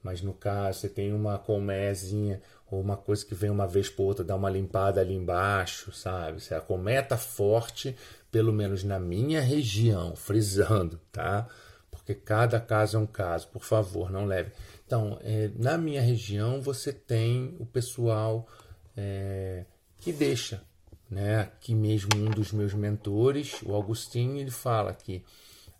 Mas 0.03 0.23
no 0.23 0.33
caso, 0.33 0.81
você 0.81 0.89
tem 0.89 1.13
uma 1.13 1.39
colmézinha 1.39 2.41
ou 2.71 2.81
uma 2.81 2.97
coisa 2.97 3.25
que 3.25 3.35
vem 3.35 3.51
uma 3.51 3.67
vez 3.67 3.91
por 3.91 4.05
outra, 4.05 4.25
dá 4.25 4.35
uma 4.35 4.49
limpada 4.49 5.03
ali 5.03 5.15
embaixo, 5.15 5.93
sabe? 5.93 6.41
Se 6.41 6.55
a 6.55 6.61
colmeia 6.61 7.05
forte, 7.19 7.95
pelo 8.33 8.53
menos 8.53 8.83
na 8.83 8.99
minha 8.99 9.43
região, 9.43 10.17
frisando, 10.17 10.99
tá? 11.13 11.47
Porque 11.91 12.15
cada 12.15 12.59
caso 12.59 12.97
é 12.97 13.01
um 13.01 13.07
caso, 13.07 13.49
por 13.49 13.63
favor, 13.63 14.11
não 14.11 14.25
leve. 14.25 14.53
Então, 14.87 15.19
é, 15.23 15.51
na 15.57 15.77
minha 15.77 16.01
região, 16.01 16.63
você 16.63 16.93
tem 16.93 17.57
o 17.59 17.67
pessoal 17.67 18.47
é, 18.97 19.65
que 19.99 20.13
deixa 20.13 20.63
né? 21.11 21.41
Aqui 21.41 21.75
mesmo 21.75 22.11
um 22.17 22.31
dos 22.31 22.53
meus 22.53 22.75
mentores, 22.75 23.63
o 23.63 23.77
Agostinho, 23.77 24.39
ele 24.39 24.51
fala 24.51 24.93
que 24.93 25.25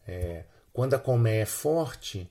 é, 0.07 0.45
quando 0.73 0.95
a 0.95 0.99
colmeia 0.99 1.43
é 1.43 1.47
forte, 1.47 2.31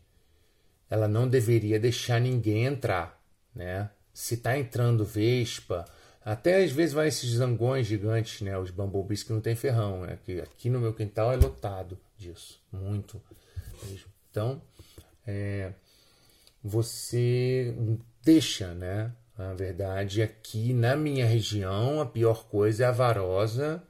ela 0.90 1.08
não 1.08 1.28
deveria 1.28 1.80
deixar 1.80 2.20
ninguém 2.20 2.66
entrar, 2.66 3.22
né? 3.54 3.90
Se 4.14 4.36
está 4.36 4.58
entrando 4.58 5.04
vespa, 5.04 5.86
até 6.24 6.64
às 6.64 6.72
vezes 6.72 6.94
vai 6.94 7.10
esses 7.10 7.32
zangões 7.32 7.86
gigantes, 7.86 8.42
né? 8.42 8.58
Os 8.58 8.72
bumblebees 8.72 9.24
que 9.24 9.34
não 9.34 9.42
tem 9.42 9.56
ferrão, 9.56 10.02
né? 10.02 10.18
Que 10.24 10.40
aqui 10.40 10.70
no 10.70 10.80
meu 10.80 10.94
quintal 10.94 11.34
é 11.34 11.36
lotado 11.36 12.00
disso, 12.18 12.62
muito 12.72 13.22
mesmo. 13.84 14.10
Então, 14.32 14.62
é, 15.28 15.74
você 16.66 17.76
deixa, 18.24 18.74
né? 18.74 19.14
Na 19.38 19.54
verdade, 19.54 20.24
aqui 20.24 20.74
na 20.74 20.96
minha 20.96 21.24
região, 21.24 22.02
a 22.02 22.08
pior 22.08 22.48
coisa 22.48 22.86
é 22.86 22.88
a 22.88 22.92
varosa. 22.92 23.84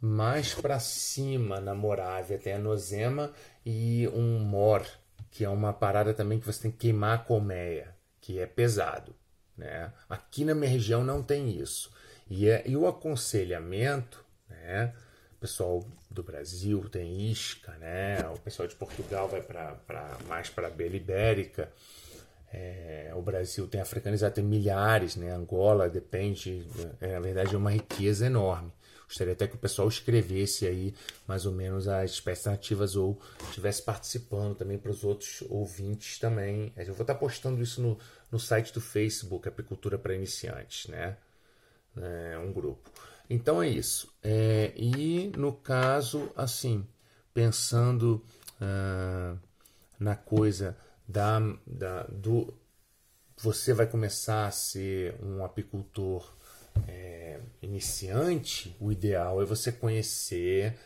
Mais 0.00 0.54
para 0.54 0.78
cima, 0.78 1.60
na 1.60 1.74
Morávia, 1.74 2.38
tem 2.38 2.52
a 2.52 2.58
nozema 2.58 3.32
e 3.66 4.08
um 4.14 4.38
mor, 4.38 4.86
que 5.32 5.44
é 5.44 5.48
uma 5.48 5.72
parada 5.72 6.14
também 6.14 6.38
que 6.38 6.46
você 6.46 6.62
tem 6.62 6.70
que 6.70 6.78
queimar 6.78 7.16
a 7.16 7.22
colmeia, 7.22 7.94
que 8.20 8.38
é 8.38 8.46
pesado. 8.46 9.12
Né? 9.56 9.92
Aqui 10.08 10.44
na 10.44 10.54
minha 10.54 10.70
região 10.70 11.02
não 11.02 11.24
tem 11.24 11.50
isso. 11.60 11.92
E, 12.30 12.48
é, 12.48 12.62
e 12.66 12.76
o 12.76 12.86
aconselhamento, 12.86 14.24
né? 14.48 14.94
Pessoal 15.40 15.84
do 16.10 16.22
Brasil 16.22 16.86
tem 16.90 17.30
isca, 17.30 17.72
né? 17.78 18.18
o 18.28 18.38
pessoal 18.38 18.68
de 18.68 18.74
Portugal 18.74 19.26
vai 19.28 19.40
para 19.40 20.18
mais 20.28 20.50
para 20.50 20.66
a 20.66 20.70
Bela 20.70 20.96
Ibérica. 20.96 21.72
É, 22.52 23.12
o 23.14 23.22
Brasil 23.22 23.66
tem 23.68 23.80
africanizado, 23.80 24.34
tem 24.34 24.44
milhares, 24.44 25.14
né? 25.14 25.30
Angola 25.30 25.88
depende, 25.88 26.66
é, 27.00 27.12
na 27.12 27.20
verdade 27.20 27.54
é 27.54 27.58
uma 27.58 27.70
riqueza 27.70 28.26
enorme. 28.26 28.72
Gostaria 29.06 29.32
até 29.32 29.46
que 29.46 29.54
o 29.54 29.58
pessoal 29.58 29.88
escrevesse 29.88 30.66
aí 30.66 30.94
mais 31.26 31.46
ou 31.46 31.52
menos 31.52 31.88
as 31.88 32.12
espécies 32.12 32.46
nativas 32.46 32.96
ou 32.96 33.20
estivesse 33.48 33.82
participando 33.82 34.56
também 34.56 34.78
para 34.78 34.90
os 34.90 35.04
outros 35.04 35.42
ouvintes 35.48 36.18
também. 36.18 36.72
Eu 36.76 36.94
vou 36.94 37.02
estar 37.02 37.14
postando 37.14 37.62
isso 37.62 37.80
no, 37.80 37.98
no 38.30 38.38
site 38.38 38.72
do 38.72 38.80
Facebook, 38.80 39.48
Apicultura 39.48 39.98
para 39.98 40.14
Iniciantes, 40.14 40.88
né? 40.88 41.16
É 41.96 42.38
um 42.38 42.52
grupo. 42.52 42.90
Então 43.30 43.62
é 43.62 43.68
isso. 43.68 44.12
É, 44.22 44.72
e 44.76 45.32
no 45.36 45.52
caso, 45.52 46.30
assim, 46.36 46.84
pensando 47.32 48.22
ah, 48.60 49.36
na 49.98 50.16
coisa 50.16 50.76
da, 51.08 51.38
da, 51.66 52.02
do. 52.04 52.52
Você 53.38 53.72
vai 53.72 53.86
começar 53.86 54.46
a 54.46 54.50
ser 54.50 55.14
um 55.22 55.44
apicultor 55.44 56.34
é, 56.86 57.40
iniciante, 57.62 58.76
o 58.78 58.92
ideal 58.92 59.40
é 59.40 59.46
você 59.46 59.72
conhecer 59.72 60.76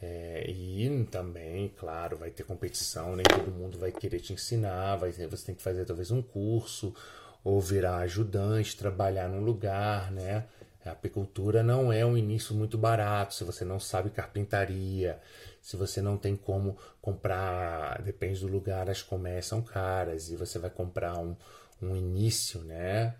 é, 0.00 0.48
e 0.48 1.04
também, 1.10 1.68
claro, 1.76 2.16
vai 2.16 2.30
ter 2.30 2.44
competição, 2.44 3.16
nem 3.16 3.24
todo 3.24 3.50
mundo 3.50 3.78
vai 3.78 3.90
querer 3.90 4.20
te 4.20 4.32
ensinar, 4.32 4.96
vai 4.96 5.10
você 5.10 5.46
tem 5.46 5.54
que 5.54 5.62
fazer 5.62 5.84
talvez 5.84 6.10
um 6.12 6.22
curso 6.22 6.94
ou 7.42 7.60
virar 7.60 7.98
ajudante, 7.98 8.76
trabalhar 8.76 9.28
num 9.28 9.44
lugar, 9.44 10.12
né? 10.12 10.46
A 10.86 10.92
apicultura 10.92 11.62
não 11.62 11.92
é 11.92 12.04
um 12.04 12.16
início 12.16 12.54
muito 12.54 12.78
barato 12.78 13.34
se 13.34 13.44
você 13.44 13.64
não 13.64 13.80
sabe 13.80 14.10
carpintaria, 14.10 15.20
se 15.60 15.76
você 15.76 16.00
não 16.00 16.16
tem 16.16 16.36
como 16.36 16.78
comprar, 17.00 18.00
depende 18.02 18.40
do 18.40 18.46
lugar, 18.46 18.88
as 18.88 19.02
colmeias 19.02 19.46
são 19.46 19.60
caras 19.60 20.30
e 20.30 20.36
você 20.36 20.58
vai 20.58 20.70
comprar 20.70 21.18
um, 21.18 21.36
um 21.82 21.96
início, 21.96 22.60
né? 22.60 23.14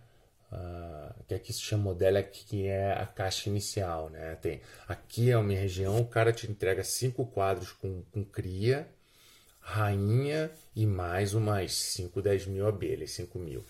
Uh, 0.53 1.25
que 1.27 1.35
aqui 1.35 1.53
se 1.53 1.61
chama 1.61 1.83
modelo 1.83 2.23
que 2.23 2.67
é 2.67 2.93
a 2.93 3.05
caixa 3.05 3.49
inicial, 3.49 4.09
né? 4.11 4.37
Tem 4.37 4.61
aqui 4.87 5.31
é 5.31 5.35
a 5.35 5.43
minha 5.43 5.61
região, 5.61 6.01
o 6.01 6.07
cara 6.07 6.33
te 6.33 6.49
entrega 6.49 6.85
cinco 6.85 7.27
quadros 7.27 7.73
com, 7.73 8.03
com 8.13 8.25
cria, 8.25 8.89
rainha 9.67 10.49
e 10.77 10.87
mais 10.87 11.35
umas 11.35 11.75
5, 11.75 12.23
10 12.23 12.47
mil 12.47 12.69
abelhas, 12.69 13.11
5 13.11 13.37
mil. 13.41 13.65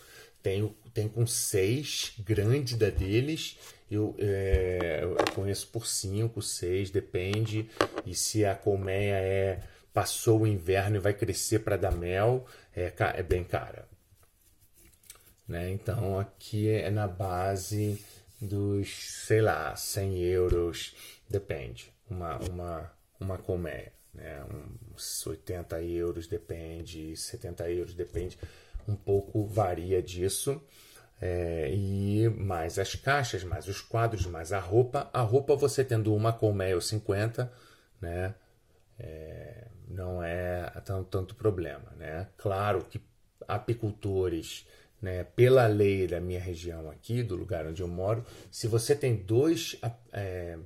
Tem, 0.46 0.72
tem 0.94 1.08
com 1.08 1.26
seis, 1.26 2.12
grande 2.20 2.76
da 2.76 2.88
deles, 2.88 3.58
eu, 3.90 4.14
é, 4.16 5.00
eu 5.02 5.16
conheço 5.34 5.66
por 5.72 5.84
5, 5.84 6.40
6, 6.40 6.88
depende. 6.90 7.68
E 8.06 8.14
se 8.14 8.44
a 8.44 8.54
colmeia 8.54 9.16
é 9.16 9.60
passou 9.92 10.42
o 10.42 10.46
inverno 10.46 10.94
e 10.94 11.00
vai 11.00 11.12
crescer 11.12 11.64
para 11.64 11.76
dar 11.76 11.90
mel, 11.90 12.46
é, 12.76 12.92
é 13.16 13.22
bem 13.24 13.42
cara. 13.42 13.88
Né? 15.48 15.68
Então 15.72 16.16
aqui 16.16 16.68
é 16.68 16.92
na 16.92 17.08
base 17.08 18.00
dos, 18.40 19.24
sei 19.26 19.40
lá, 19.40 19.74
100 19.74 20.18
euros, 20.26 20.94
depende, 21.28 21.92
uma, 22.08 22.38
uma, 22.38 22.92
uma 23.18 23.36
colmeia. 23.36 23.92
Né? 24.14 24.44
Uns 24.94 25.26
80 25.26 25.82
euros 25.82 26.28
depende, 26.28 27.16
70 27.16 27.68
euros 27.68 27.94
depende, 27.94 28.38
um 28.86 28.96
pouco 28.96 29.46
varia 29.46 30.02
disso. 30.02 30.60
É, 31.20 31.70
e 31.72 32.28
mais 32.28 32.78
as 32.78 32.94
caixas, 32.94 33.42
mais 33.42 33.66
os 33.68 33.80
quadros, 33.80 34.26
mais 34.26 34.52
a 34.52 34.58
roupa. 34.58 35.08
A 35.12 35.22
roupa 35.22 35.56
você 35.56 35.84
tendo 35.84 36.14
uma 36.14 36.32
colmeia 36.32 36.74
ou 36.74 36.80
50, 36.80 37.50
né? 38.00 38.34
É, 38.98 39.68
não 39.88 40.22
é 40.22 40.70
tanto, 40.84 41.04
tanto 41.04 41.34
problema, 41.34 41.92
né? 41.96 42.28
Claro 42.36 42.84
que 42.84 43.00
apicultores 43.46 44.66
né, 45.00 45.24
pela 45.24 45.66
lei 45.66 46.06
da 46.06 46.20
minha 46.20 46.40
região 46.40 46.90
aqui, 46.90 47.22
do 47.22 47.36
lugar 47.36 47.66
onde 47.66 47.82
eu 47.82 47.88
moro, 47.88 48.24
se 48.50 48.66
você 48.66 48.94
tem 48.94 49.14
dois 49.14 49.78
é, 50.12 50.58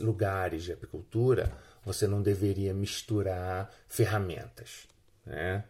lugares 0.00 0.64
de 0.64 0.72
apicultura, 0.72 1.52
você 1.84 2.06
não 2.06 2.22
deveria 2.22 2.74
misturar 2.74 3.70
ferramentas, 3.88 4.88
né? 5.24 5.64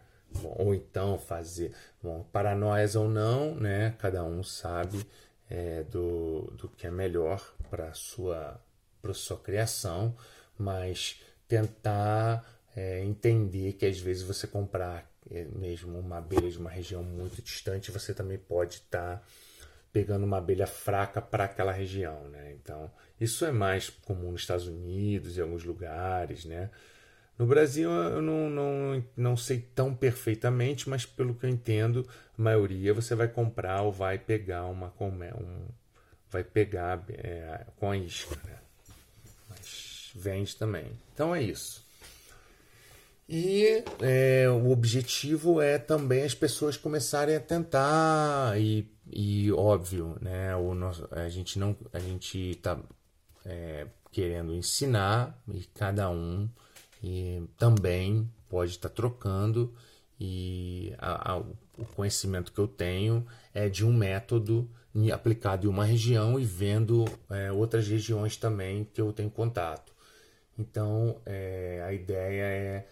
Ou 0.56 0.74
então 0.74 1.18
fazer, 1.18 1.72
bom, 2.02 2.24
paranoias 2.32 2.96
ou 2.96 3.08
não, 3.08 3.54
né? 3.54 3.94
Cada 3.98 4.24
um 4.24 4.42
sabe 4.42 5.06
é, 5.50 5.82
do, 5.84 6.52
do 6.56 6.68
que 6.68 6.86
é 6.86 6.90
melhor 6.90 7.42
para 7.70 7.92
sua 7.94 8.60
para 9.00 9.12
sua 9.14 9.36
criação, 9.36 10.16
mas 10.56 11.20
tentar 11.48 12.46
é, 12.76 13.02
entender 13.02 13.72
que 13.72 13.84
às 13.84 13.98
vezes 13.98 14.22
você 14.22 14.46
comprar 14.46 15.10
é 15.30 15.44
mesmo 15.44 15.98
uma 15.98 16.18
abelha 16.18 16.50
de 16.50 16.58
uma 16.58 16.70
região 16.70 17.02
muito 17.02 17.40
distante, 17.42 17.90
você 17.90 18.12
também 18.14 18.38
pode 18.38 18.76
estar 18.76 19.16
tá 19.18 19.22
pegando 19.92 20.24
uma 20.24 20.38
abelha 20.38 20.66
fraca 20.66 21.20
para 21.20 21.44
aquela 21.44 21.72
região, 21.72 22.28
né? 22.28 22.52
Então, 22.52 22.90
isso 23.20 23.44
é 23.44 23.52
mais 23.52 23.90
comum 23.90 24.32
nos 24.32 24.40
Estados 24.40 24.66
Unidos 24.66 25.36
e 25.36 25.40
alguns 25.40 25.64
lugares, 25.64 26.44
né? 26.44 26.70
No 27.42 27.48
Brasil 27.48 27.90
eu 27.90 28.22
não, 28.22 28.48
não, 28.48 29.04
não 29.16 29.36
sei 29.36 29.58
tão 29.74 29.92
perfeitamente, 29.92 30.88
mas 30.88 31.04
pelo 31.04 31.34
que 31.34 31.44
eu 31.44 31.50
entendo, 31.50 32.08
a 32.38 32.40
maioria 32.40 32.94
você 32.94 33.16
vai 33.16 33.26
comprar 33.26 33.82
ou 33.82 33.90
vai 33.90 34.16
pegar 34.16 34.66
uma 34.66 34.90
colmeia, 34.90 35.34
um, 35.34 35.66
vai 36.30 36.44
pegar 36.44 37.02
é, 37.08 37.66
com 37.74 37.90
a 37.90 37.96
isca, 37.96 38.38
né? 38.44 38.58
Mas 39.50 40.12
vende 40.14 40.54
também. 40.54 40.86
Então 41.12 41.34
é 41.34 41.42
isso. 41.42 41.84
E 43.28 43.82
é, 44.00 44.48
o 44.48 44.70
objetivo 44.70 45.60
é 45.60 45.78
também 45.78 46.22
as 46.22 46.36
pessoas 46.36 46.76
começarem 46.76 47.34
a 47.34 47.40
tentar 47.40 48.56
e, 48.56 48.88
e 49.10 49.50
óbvio, 49.50 50.16
né? 50.20 50.54
O 50.54 50.76
nosso, 50.76 51.08
a 51.10 51.28
gente 51.28 51.58
não 51.58 51.76
a 51.92 51.98
gente 51.98 52.38
está 52.50 52.78
é, 53.44 53.88
querendo 54.12 54.54
ensinar 54.54 55.36
e 55.52 55.64
cada 55.74 56.08
um 56.08 56.48
e 57.02 57.42
também 57.56 58.30
pode 58.48 58.72
estar 58.72 58.88
tá 58.88 58.94
trocando 58.94 59.74
e 60.20 60.94
a, 60.98 61.32
a, 61.32 61.38
o 61.38 61.84
conhecimento 61.96 62.52
que 62.52 62.58
eu 62.58 62.68
tenho 62.68 63.26
é 63.52 63.68
de 63.68 63.84
um 63.84 63.92
método 63.92 64.70
aplicado 65.12 65.66
em 65.66 65.70
uma 65.70 65.84
região 65.84 66.38
e 66.38 66.44
vendo 66.44 67.04
é, 67.30 67.50
outras 67.50 67.88
regiões 67.88 68.36
também 68.36 68.84
que 68.84 69.00
eu 69.00 69.12
tenho 69.12 69.30
contato. 69.30 69.92
Então 70.58 71.20
é, 71.24 71.82
a 71.84 71.92
ideia 71.92 72.42
é 72.42 72.86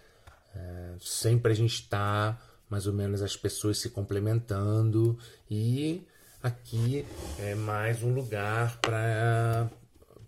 é, 0.55 0.95
sempre 1.01 1.53
a 1.53 1.55
gente 1.55 1.75
está 1.75 2.41
mais 2.69 2.87
ou 2.87 2.93
menos 2.93 3.23
as 3.23 3.37
pessoas 3.37 3.79
se 3.79 3.91
complementando 3.91 5.19
e 5.51 6.07
aqui 6.43 7.07
é 7.39 7.55
mais 7.55 8.03
um 8.03 8.13
lugar 8.13 8.79
para 8.81 9.71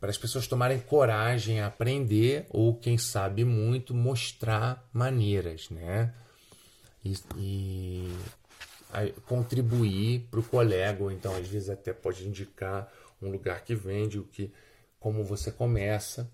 para 0.02 0.10
as 0.10 0.18
pessoas 0.18 0.48
tomarem 0.48 0.80
coragem 0.80 1.60
a 1.60 1.68
aprender 1.68 2.44
ou 2.50 2.74
quem 2.74 2.98
sabe 2.98 3.44
muito 3.44 3.94
mostrar 3.94 4.84
maneiras, 4.92 5.70
né? 5.70 6.12
E, 7.04 7.14
e 7.36 8.08
contribuir 9.28 10.26
para 10.28 10.40
o 10.40 10.42
colega 10.42 11.04
ou 11.04 11.12
então 11.12 11.32
às 11.36 11.46
vezes 11.46 11.70
até 11.70 11.92
pode 11.92 12.26
indicar 12.26 12.92
um 13.22 13.30
lugar 13.30 13.62
que 13.62 13.76
vende 13.76 14.18
o 14.18 14.24
que 14.24 14.52
como 14.98 15.22
você 15.22 15.52
começa 15.52 16.28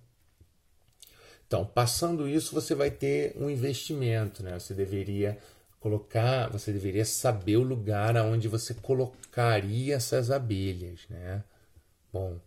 então, 1.46 1.64
passando 1.64 2.28
isso, 2.28 2.54
você 2.54 2.74
vai 2.74 2.90
ter 2.90 3.34
um 3.38 3.48
investimento, 3.48 4.42
né? 4.42 4.58
Você 4.58 4.74
deveria 4.74 5.38
colocar, 5.80 6.50
você 6.50 6.70
deveria 6.70 7.06
saber 7.06 7.56
o 7.56 7.62
lugar 7.62 8.18
aonde 8.18 8.48
você 8.48 8.74
colocaria 8.74 9.94
essas 9.94 10.30
abelhas, 10.30 11.06
né? 11.08 11.42
Bom, 12.12 12.38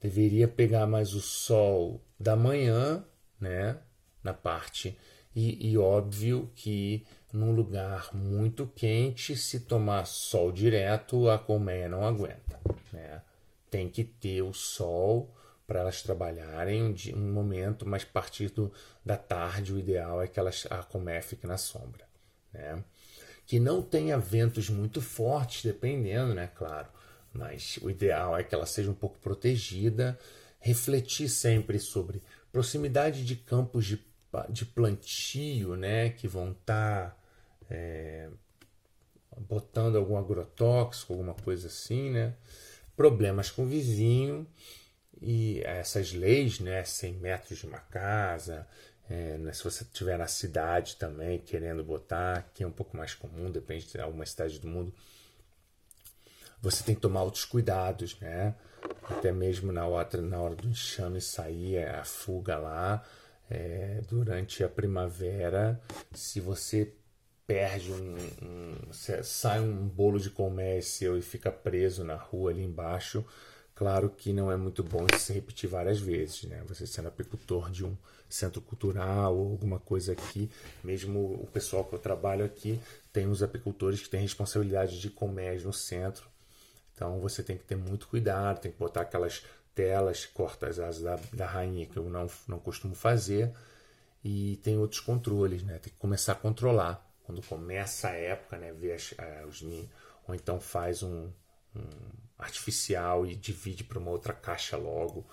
deveria 0.00 0.48
pegar 0.48 0.86
mais 0.86 1.14
o 1.14 1.20
sol 1.20 2.00
da 2.18 2.36
manhã, 2.36 3.04
né? 3.40 3.78
Na 4.22 4.34
parte 4.34 4.96
e, 5.34 5.70
e 5.70 5.78
óbvio 5.78 6.50
que 6.56 7.06
num 7.32 7.52
lugar 7.52 8.12
muito 8.12 8.66
quente, 8.66 9.36
se 9.36 9.60
tomar 9.60 10.04
sol 10.04 10.50
direto, 10.50 11.28
a 11.28 11.38
colmeia 11.38 11.88
não 11.88 12.04
aguenta, 12.04 12.58
né? 12.92 13.22
Tem 13.70 13.88
que 13.88 14.02
ter 14.02 14.42
o 14.42 14.52
sol 14.52 15.32
para 15.64 15.80
elas 15.80 16.02
trabalharem 16.02 16.82
um, 16.82 16.92
dia, 16.92 17.14
um 17.14 17.32
momento, 17.32 17.86
mas 17.86 18.02
a 18.02 18.06
partir 18.06 18.48
do, 18.48 18.72
da 19.04 19.16
tarde 19.16 19.72
o 19.72 19.78
ideal 19.78 20.20
é 20.20 20.26
que 20.26 20.40
elas, 20.40 20.66
a 20.70 20.82
colmeia 20.82 21.22
fique 21.22 21.46
na 21.46 21.58
sombra. 21.58 22.08
Né? 22.52 22.82
Que 23.46 23.60
não 23.60 23.80
tenha 23.80 24.18
ventos 24.18 24.68
muito 24.70 25.00
fortes, 25.00 25.62
dependendo, 25.62 26.34
né? 26.34 26.50
Claro. 26.54 26.88
Mas 27.38 27.78
o 27.80 27.88
ideal 27.88 28.36
é 28.36 28.42
que 28.42 28.54
ela 28.54 28.66
seja 28.66 28.90
um 28.90 28.94
pouco 28.94 29.18
protegida. 29.20 30.18
Refletir 30.60 31.28
sempre 31.28 31.78
sobre 31.78 32.20
proximidade 32.50 33.24
de 33.24 33.36
campos 33.36 33.86
de, 33.86 34.04
de 34.50 34.66
plantio, 34.66 35.76
né? 35.76 36.10
Que 36.10 36.26
vão 36.26 36.50
estar 36.50 37.10
tá, 37.10 37.16
é, 37.70 38.28
botando 39.38 39.96
algum 39.96 40.16
agrotóxico, 40.16 41.12
alguma 41.12 41.34
coisa 41.34 41.68
assim, 41.68 42.10
né? 42.10 42.34
Problemas 42.96 43.50
com 43.50 43.62
o 43.62 43.66
vizinho 43.66 44.44
e 45.20 45.60
essas 45.64 46.12
leis, 46.12 46.60
né, 46.60 46.84
100 46.84 47.14
metros 47.14 47.58
de 47.58 47.66
uma 47.66 47.78
casa, 47.78 48.66
é, 49.08 49.38
né, 49.38 49.52
se 49.52 49.64
você 49.64 49.82
estiver 49.82 50.18
na 50.18 50.26
cidade 50.26 50.96
também 50.96 51.38
querendo 51.38 51.82
botar, 51.82 52.50
que 52.54 52.62
é 52.62 52.66
um 52.66 52.72
pouco 52.72 52.96
mais 52.96 53.14
comum, 53.14 53.50
depende 53.50 53.86
de 53.86 54.00
alguma 54.00 54.26
cidade 54.26 54.58
do 54.58 54.68
mundo, 54.68 54.92
você 56.60 56.82
tem 56.82 56.94
que 56.94 57.00
tomar 57.00 57.22
outros 57.22 57.44
cuidados, 57.44 58.18
né? 58.20 58.54
Até 59.08 59.32
mesmo 59.32 59.72
na 59.72 59.86
hora, 59.86 60.20
na 60.20 60.40
hora 60.40 60.54
do 60.54 60.68
enxame 60.68 61.20
sair 61.20 61.76
é, 61.76 61.90
a 61.98 62.04
fuga 62.04 62.58
lá, 62.58 63.02
é, 63.50 64.00
durante 64.08 64.62
a 64.62 64.68
primavera, 64.68 65.80
se 66.12 66.40
você 66.40 66.92
perde 67.46 67.90
um, 67.92 68.16
um 68.42 68.92
sai 68.92 69.60
um 69.60 69.88
bolo 69.88 70.20
de 70.20 70.28
colmeia 70.28 70.82
seu 70.82 71.16
e 71.16 71.22
fica 71.22 71.50
preso 71.50 72.04
na 72.04 72.14
rua 72.14 72.50
ali 72.50 72.62
embaixo, 72.62 73.24
Claro 73.78 74.10
que 74.10 74.32
não 74.32 74.50
é 74.50 74.56
muito 74.56 74.82
bom 74.82 75.06
se 75.16 75.32
repetir 75.32 75.70
várias 75.70 76.00
vezes, 76.00 76.42
né? 76.42 76.64
Você 76.66 76.84
sendo 76.84 77.06
apicultor 77.06 77.70
de 77.70 77.86
um 77.86 77.96
centro 78.28 78.60
cultural 78.60 79.36
ou 79.36 79.52
alguma 79.52 79.78
coisa 79.78 80.10
aqui, 80.10 80.50
mesmo 80.82 81.34
o 81.34 81.46
pessoal 81.46 81.84
que 81.84 81.94
eu 81.94 81.98
trabalho 82.00 82.44
aqui, 82.44 82.80
tem 83.12 83.28
os 83.28 83.40
apicultores 83.40 84.02
que 84.02 84.10
têm 84.10 84.20
responsabilidade 84.20 84.98
de 84.98 85.08
colmeias 85.08 85.62
no 85.62 85.72
centro. 85.72 86.28
Então 86.98 87.20
você 87.20 87.44
tem 87.44 87.56
que 87.56 87.62
ter 87.62 87.76
muito 87.76 88.08
cuidado, 88.08 88.60
tem 88.60 88.72
que 88.72 88.78
botar 88.78 89.02
aquelas 89.02 89.44
telas, 89.72 90.26
corta 90.26 90.66
as 90.66 90.80
asas 90.80 91.00
da, 91.00 91.16
da 91.32 91.46
rainha, 91.46 91.86
que 91.86 91.96
eu 91.96 92.10
não, 92.10 92.28
não 92.48 92.58
costumo 92.58 92.92
fazer. 92.92 93.54
E 94.24 94.56
tem 94.64 94.76
outros 94.76 95.00
controles, 95.00 95.62
né? 95.62 95.78
Tem 95.78 95.92
que 95.92 95.98
começar 95.98 96.32
a 96.32 96.34
controlar. 96.34 97.08
Quando 97.22 97.40
começa 97.42 98.08
a 98.08 98.16
época, 98.16 98.58
né? 98.58 98.72
Ver 98.72 98.94
as, 98.94 99.14
eh, 99.16 99.44
os 99.46 99.62
ninhos, 99.62 99.88
ou 100.26 100.34
então 100.34 100.60
faz 100.60 101.04
um, 101.04 101.30
um 101.76 101.84
artificial 102.36 103.24
e 103.24 103.36
divide 103.36 103.84
para 103.84 104.00
uma 104.00 104.10
outra 104.10 104.32
caixa 104.32 104.76
logo. 104.76 105.24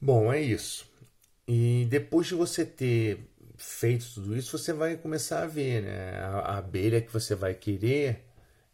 Bom, 0.00 0.32
é 0.32 0.40
isso. 0.40 0.90
E 1.46 1.86
depois 1.90 2.26
de 2.28 2.34
você 2.34 2.64
ter 2.64 3.28
feito 3.58 4.06
tudo 4.14 4.34
isso, 4.34 4.56
você 4.56 4.72
vai 4.72 4.96
começar 4.96 5.42
a 5.42 5.46
ver, 5.46 5.82
né? 5.82 6.18
A, 6.20 6.38
a 6.38 6.58
abelha 6.58 7.02
que 7.02 7.12
você 7.12 7.34
vai 7.34 7.52
querer 7.52 8.27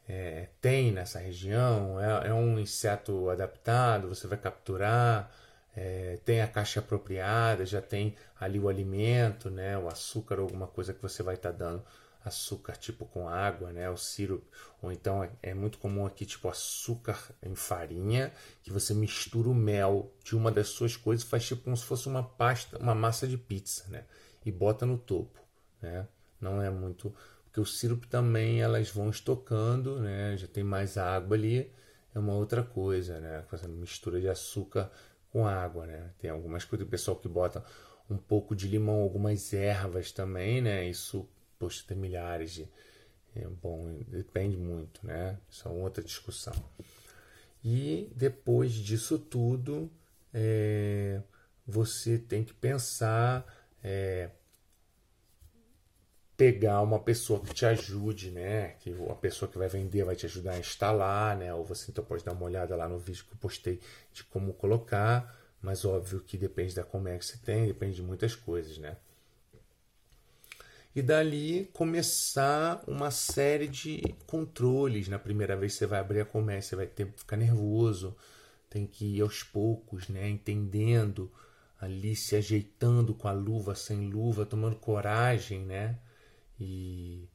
é, 0.09 0.49
tem 0.61 0.93
nessa 0.93 1.19
região 1.19 2.01
é, 2.01 2.29
é, 2.29 2.35
um 2.35 2.59
inseto 2.59 3.31
adaptado, 3.31 4.09
você 4.09 4.27
vai 4.27 4.39
capturar, 4.39 5.31
é, 5.77 6.19
tem 6.25 6.41
a 6.43 6.47
caixa 6.47 6.81
apropriada, 6.81 7.65
já 7.67 7.81
tem 7.83 8.15
ali 8.39 8.59
o 8.59 8.69
alimento, 8.69 9.51
né? 9.51 9.77
O 9.79 9.89
açúcar, 9.89 10.39
alguma 10.39 10.67
coisa 10.67 10.95
que 10.95 11.03
você 11.03 11.23
vai 11.23 11.35
estar 11.35 11.53
tá 11.53 11.59
dando 11.59 11.85
açúcar 12.25 12.77
tipo 12.77 13.05
com 13.05 13.29
água, 13.29 13.71
né, 13.71 13.89
o 13.91 13.97
sirope, 13.97 14.47
ou 14.81 14.91
então 14.91 15.23
é, 15.23 15.31
é 15.43 15.55
muito 15.55 15.79
comum 15.79 16.07
aqui 16.07 16.25
tipo 16.25 16.49
açúcar 16.49 17.19
em 17.43 17.55
farinha, 17.55 18.33
que 18.63 18.73
você 18.73 18.95
mistura 18.95 19.49
o 19.49 19.55
mel 19.55 20.11
de 20.25 20.35
uma 20.35 20.51
das 20.51 20.69
suas 20.69 20.97
coisas, 20.97 21.27
faz 21.27 21.45
tipo 21.47 21.63
como 21.65 21.77
se 21.77 21.85
fosse 21.85 22.09
uma 22.09 22.23
pasta, 22.23 22.79
uma 22.79 22.95
massa 22.95 23.29
de 23.29 23.37
pizza, 23.37 23.85
né, 23.89 24.05
e 24.45 24.51
bota 24.51 24.87
no 24.87 24.97
topo, 24.97 25.39
né? 25.81 26.09
Não 26.41 26.61
é 26.61 26.69
muito, 26.69 27.15
porque 27.55 27.61
o 27.61 27.65
sirope 27.65 28.09
também 28.09 28.61
elas 28.61 28.91
vão 28.91 29.09
estocando, 29.09 30.01
né? 30.01 30.37
Já 30.37 30.49
tem 30.49 30.65
mais 30.65 30.99
água 30.99 31.37
ali, 31.37 31.73
é 32.13 32.19
uma 32.19 32.35
outra 32.35 32.65
coisa, 32.65 33.21
né? 33.21 33.45
Fazendo 33.49 33.77
mistura 33.77 34.21
de 34.21 34.29
açúcar 34.29 34.91
com 35.31 35.47
água, 35.47 35.87
né? 35.87 36.11
Tem 36.19 36.29
algumas 36.29 36.65
coisas, 36.65 36.85
o 36.85 36.91
pessoal 36.91 37.17
que 37.17 37.29
bota 37.29 37.65
um 38.11 38.17
pouco 38.17 38.57
de 38.57 38.67
limão, 38.67 39.01
algumas 39.01 39.53
ervas 39.53 40.11
também, 40.11 40.61
né? 40.61 40.89
Isso 40.89 41.29
poxa, 41.57 41.85
tem 41.87 41.97
milhares 41.97 42.51
de. 42.51 42.69
É, 43.37 43.47
bom, 43.47 44.01
depende 44.09 44.57
muito, 44.57 45.07
né? 45.07 45.39
Isso 45.49 45.69
é 45.69 45.71
outra 45.71 46.03
discussão. 46.03 46.55
E 47.63 48.13
depois 48.17 48.73
disso 48.73 49.17
tudo, 49.17 49.89
é, 50.33 51.23
você 51.65 52.19
tem 52.19 52.43
que 52.43 52.53
pensar, 52.53 53.47
é, 53.81 54.31
pegar 56.37 56.81
uma 56.83 56.99
pessoa 56.99 57.41
que 57.41 57.55
te 57.55 57.65
ajude, 57.67 58.31
né? 58.31 58.71
Que 58.81 58.95
a 59.09 59.15
pessoa 59.15 59.51
que 59.51 59.59
vai 59.59 59.69
vender 59.69 60.05
vai 60.05 60.17
te 60.17 60.27
ajudar 60.27 60.53
a 60.53 60.59
instalar, 60.59 61.37
né? 61.37 61.53
Ou 61.55 61.65
você 61.65 61.91
então 61.91 62.05
pode 62.05 62.25
dar 62.25 62.33
uma 62.33 62.45
olhada 62.45 62.75
lá 62.77 62.89
no 62.89 62.99
vídeo 62.99 63.25
que 63.25 63.33
eu 63.33 63.39
postei 63.39 63.81
de 64.13 64.25
como 64.25 64.55
colocar, 64.55 65.37
mas 65.61 65.85
óbvio 65.85 66.21
que 66.21 66.37
depende 66.37 66.75
da 66.75 66.83
como 66.85 67.09
é 67.09 67.19
que 67.19 67.27
você 67.27 67.39
tem, 67.39 67.67
depende 67.67 67.97
de 67.97 68.03
muitas 68.03 68.35
coisas, 68.35 68.79
né? 68.79 68.97
e 70.95 71.03
dali 71.03 71.69
começar 71.73 72.83
uma 72.87 73.11
série 73.11 73.67
de 73.67 74.01
controles. 74.27 75.09
Na 75.09 75.19
primeira 75.19 75.57
vez 75.57 75.75
você 75.75 75.87
vai 75.87 75.99
abrir 75.99 76.21
a 76.21 76.25
comércio, 76.25 76.71
você 76.71 76.77
vai 76.77 76.87
ter 76.87 77.07
que 77.07 77.19
ficar 77.19 77.37
nervoso, 77.37 78.17
tem 78.71 78.87
que 78.87 79.17
ir 79.17 79.21
aos 79.21 79.43
poucos, 79.43 80.09
né, 80.09 80.29
entendendo 80.29 81.31
ali, 81.81 82.15
se 82.15 82.37
ajeitando 82.37 83.15
com 83.15 83.29
a 83.29 83.33
luva, 83.33 83.75
sem 83.75 84.09
luva, 84.09 84.47
tomando 84.47 84.77
coragem, 84.77 85.61
né, 85.65 85.99
e, 86.59 87.29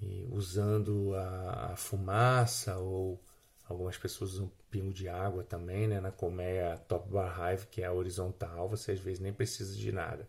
e 0.00 0.26
usando 0.30 1.14
a, 1.14 1.72
a, 1.72 1.76
fumaça 1.76 2.76
ou 2.78 3.22
algumas 3.68 3.96
pessoas 3.96 4.32
usam 4.34 4.50
pingo 4.70 4.92
de 4.92 5.08
água 5.08 5.42
também, 5.42 5.86
né, 5.86 6.00
na 6.00 6.10
colmeia 6.10 6.76
Top 6.88 7.08
Bar 7.08 7.38
Hive, 7.38 7.66
que 7.66 7.82
é 7.82 7.86
a 7.86 7.92
horizontal, 7.92 8.68
você 8.68 8.92
às 8.92 9.00
vezes 9.00 9.20
nem 9.20 9.32
precisa 9.32 9.74
de 9.74 9.92
nada. 9.92 10.28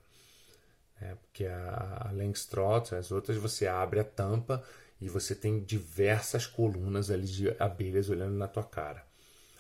É, 1.02 1.16
porque 1.16 1.46
a, 1.46 2.08
a 2.08 2.12
Langstroth, 2.12 2.94
as 2.94 3.12
outras, 3.12 3.38
você 3.38 3.68
abre 3.68 4.00
a 4.00 4.04
tampa 4.04 4.64
e 5.02 5.10
você 5.10 5.36
tem 5.36 5.62
diversas 5.62 6.48
colunas 6.48 7.12
ali 7.12 7.28
de 7.28 7.56
abelhas 7.60 8.10
olhando 8.10 8.36
na 8.36 8.48
tua 8.48 8.64
cara. 8.64 9.06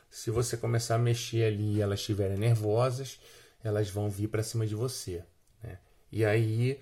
Se 0.09 0.31
você 0.31 0.55
começar 0.55 0.95
a 0.95 0.99
mexer 0.99 1.43
ali 1.43 1.75
e 1.75 1.81
elas 1.81 1.99
estiverem 1.99 2.37
nervosas, 2.37 3.19
elas 3.63 3.89
vão 3.89 4.09
vir 4.09 4.29
para 4.29 4.43
cima 4.43 4.65
de 4.65 4.75
você. 4.75 5.25
Né? 5.61 5.77
E 6.09 6.23
aí 6.23 6.79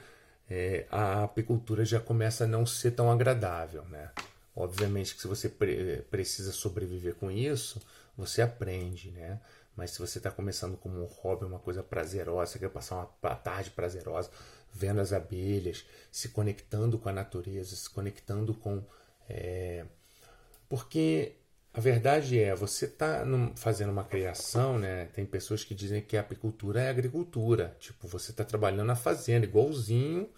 é, 0.49 0.85
a 0.91 1.23
apicultura 1.23 1.85
já 1.85 1.99
começa 1.99 2.43
a 2.43 2.47
não 2.47 2.65
ser 2.65 2.91
tão 2.91 3.11
agradável. 3.11 3.83
Né? 3.85 4.09
Obviamente 4.55 5.15
que 5.15 5.21
se 5.21 5.27
você 5.27 5.49
pre 5.49 6.03
precisa 6.09 6.51
sobreviver 6.51 7.15
com 7.15 7.31
isso, 7.31 7.81
você 8.17 8.41
aprende. 8.41 9.11
Né? 9.11 9.39
Mas 9.75 9.91
se 9.91 9.99
você 9.99 10.19
está 10.19 10.29
começando 10.29 10.77
como 10.77 11.01
um 11.01 11.05
hobby, 11.05 11.45
uma 11.45 11.59
coisa 11.59 11.81
prazerosa, 11.81 12.53
você 12.53 12.59
quer 12.59 12.69
passar 12.69 12.95
uma 13.21 13.35
tarde 13.35 13.71
prazerosa 13.71 14.29
vendo 14.73 14.99
as 14.99 15.13
abelhas, 15.13 15.85
se 16.11 16.29
conectando 16.29 16.97
com 16.97 17.07
a 17.07 17.13
natureza, 17.13 17.75
se 17.75 17.89
conectando 17.89 18.53
com. 18.53 18.83
É... 19.29 19.85
Porque 20.67 21.33
a 21.73 21.79
verdade 21.79 22.39
é, 22.39 22.53
você 22.53 22.85
está 22.85 23.25
fazendo 23.55 23.91
uma 23.91 24.03
criação, 24.03 24.77
né? 24.77 25.05
Tem 25.07 25.25
pessoas 25.25 25.63
que 25.63 25.73
dizem 25.73 26.01
que 26.01 26.15
a 26.15 26.21
apicultura 26.21 26.81
é 26.81 26.89
agricultura. 26.89 27.75
Tipo, 27.79 28.07
você 28.07 28.31
está 28.31 28.43
trabalhando 28.43 28.85
na 28.85 28.95
fazenda, 28.95 29.45
igualzinho. 29.45 30.29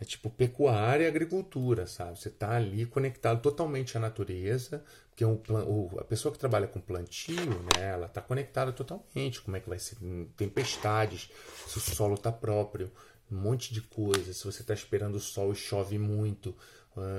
É 0.00 0.04
tipo 0.04 0.28
pecuária 0.28 1.04
e 1.04 1.06
agricultura, 1.06 1.86
sabe? 1.86 2.18
Você 2.18 2.28
está 2.28 2.56
ali 2.56 2.84
conectado 2.86 3.40
totalmente 3.40 3.96
à 3.96 4.00
natureza, 4.00 4.82
porque 5.08 5.24
um, 5.24 5.40
o, 5.64 5.96
a 6.00 6.04
pessoa 6.04 6.32
que 6.32 6.38
trabalha 6.40 6.66
com 6.66 6.80
plantio, 6.80 7.36
né, 7.76 7.90
ela 7.92 8.06
está 8.06 8.20
conectada 8.20 8.72
totalmente. 8.72 9.40
Como 9.40 9.56
é 9.56 9.60
que 9.60 9.68
vai 9.68 9.78
ser 9.78 9.96
tempestades, 10.36 11.30
se 11.68 11.78
o 11.78 11.80
solo 11.80 12.14
está 12.14 12.32
próprio, 12.32 12.90
um 13.30 13.36
monte 13.36 13.72
de 13.72 13.80
coisa. 13.80 14.32
Se 14.32 14.44
você 14.44 14.62
está 14.62 14.74
esperando 14.74 15.14
o 15.14 15.20
sol 15.20 15.52
e 15.52 15.54
chove 15.54 15.98
muito, 15.98 16.52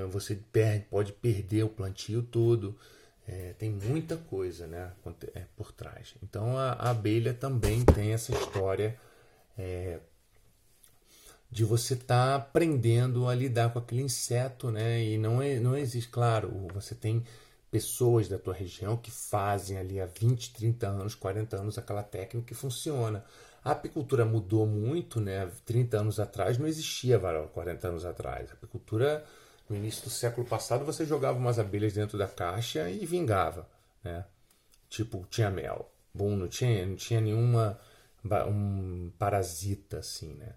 você 0.09 0.35
perde, 0.51 0.85
pode 0.89 1.11
perder 1.13 1.63
o 1.63 1.69
plantio 1.69 2.21
todo. 2.21 2.75
É, 3.27 3.53
tem 3.57 3.69
muita 3.69 4.17
coisa 4.17 4.67
né, 4.67 4.91
é, 5.33 5.45
por 5.55 5.71
trás. 5.71 6.15
Então 6.21 6.57
a, 6.57 6.73
a 6.73 6.89
abelha 6.89 7.33
também 7.33 7.83
tem 7.85 8.11
essa 8.11 8.33
história 8.33 8.99
é, 9.57 9.99
de 11.49 11.63
você 11.63 11.93
estar 11.93 12.27
tá 12.27 12.35
aprendendo 12.35 13.27
a 13.27 13.35
lidar 13.35 13.71
com 13.71 13.79
aquele 13.79 14.01
inseto, 14.01 14.71
né? 14.71 15.01
E 15.03 15.17
não, 15.17 15.41
é, 15.41 15.59
não 15.59 15.77
existe, 15.77 16.09
claro, 16.09 16.67
você 16.73 16.95
tem 16.95 17.23
pessoas 17.71 18.27
da 18.27 18.37
tua 18.37 18.53
região 18.53 18.97
que 18.97 19.09
fazem 19.09 19.77
ali 19.77 19.99
há 20.01 20.05
20, 20.05 20.53
30 20.53 20.87
anos, 20.87 21.15
40 21.15 21.57
anos 21.57 21.77
aquela 21.77 22.03
técnica 22.03 22.47
que 22.47 22.53
funciona. 22.53 23.23
A 23.63 23.71
apicultura 23.71 24.25
mudou 24.25 24.65
muito, 24.65 25.21
né? 25.21 25.49
30 25.65 25.97
anos 25.97 26.19
atrás 26.19 26.57
não 26.57 26.67
existia 26.67 27.17
varal 27.17 27.47
40 27.47 27.87
anos 27.87 28.05
atrás. 28.05 28.49
A 28.49 28.53
apicultura 28.53 29.23
no 29.69 29.75
início 29.75 30.03
do 30.03 30.09
século 30.09 30.45
passado 30.45 30.85
você 30.85 31.05
jogava 31.05 31.37
umas 31.37 31.59
abelhas 31.59 31.93
dentro 31.93 32.17
da 32.17 32.27
caixa 32.27 32.89
e 32.89 33.05
vingava, 33.05 33.67
né? 34.03 34.25
Tipo, 34.89 35.25
tinha 35.29 35.49
mel. 35.49 35.91
Bom, 36.13 36.35
não 36.35 36.47
tinha, 36.47 36.85
não 36.85 36.95
tinha 36.95 37.19
nenhuma 37.19 37.79
um 38.47 39.11
parasita 39.17 39.99
assim, 39.99 40.33
né? 40.35 40.53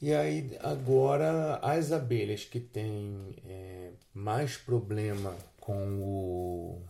E 0.00 0.12
aí, 0.12 0.56
agora, 0.60 1.56
as 1.56 1.90
abelhas 1.90 2.44
que 2.44 2.60
têm 2.60 3.34
é, 3.46 3.92
mais 4.12 4.56
problema 4.56 5.34
com 5.58 6.00
o 6.02 6.82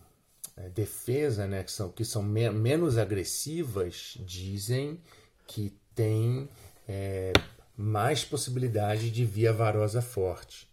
é, 0.56 0.68
defesa, 0.70 1.46
né, 1.46 1.62
que 1.62 1.70
são, 1.70 1.90
que 1.90 2.04
são 2.04 2.22
me 2.22 2.50
menos 2.50 2.98
agressivas, 2.98 4.18
dizem 4.18 5.00
que 5.46 5.72
tem 5.94 6.48
é, 6.88 7.32
mais 7.76 8.24
possibilidade 8.24 9.10
de 9.10 9.24
via 9.24 9.52
varosa 9.52 10.00
forte. 10.00 10.68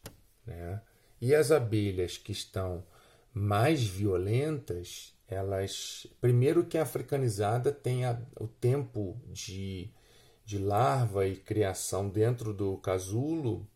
Né? 0.45 0.81
E 1.19 1.33
as 1.35 1.51
abelhas 1.51 2.17
que 2.17 2.31
estão 2.31 2.83
mais 3.33 3.83
violentas, 3.83 5.13
elas. 5.27 6.07
Primeiro 6.21 6.65
que 6.65 6.77
a 6.77 6.83
africanizada 6.83 7.71
tem 7.71 8.05
a, 8.05 8.19
o 8.39 8.47
tempo 8.47 9.19
de 9.27 9.91
de 10.45 10.57
larva 10.57 11.25
e 11.25 11.35
criação 11.35 12.09
dentro 12.09 12.53
do 12.53 12.77
casulo 12.77 13.67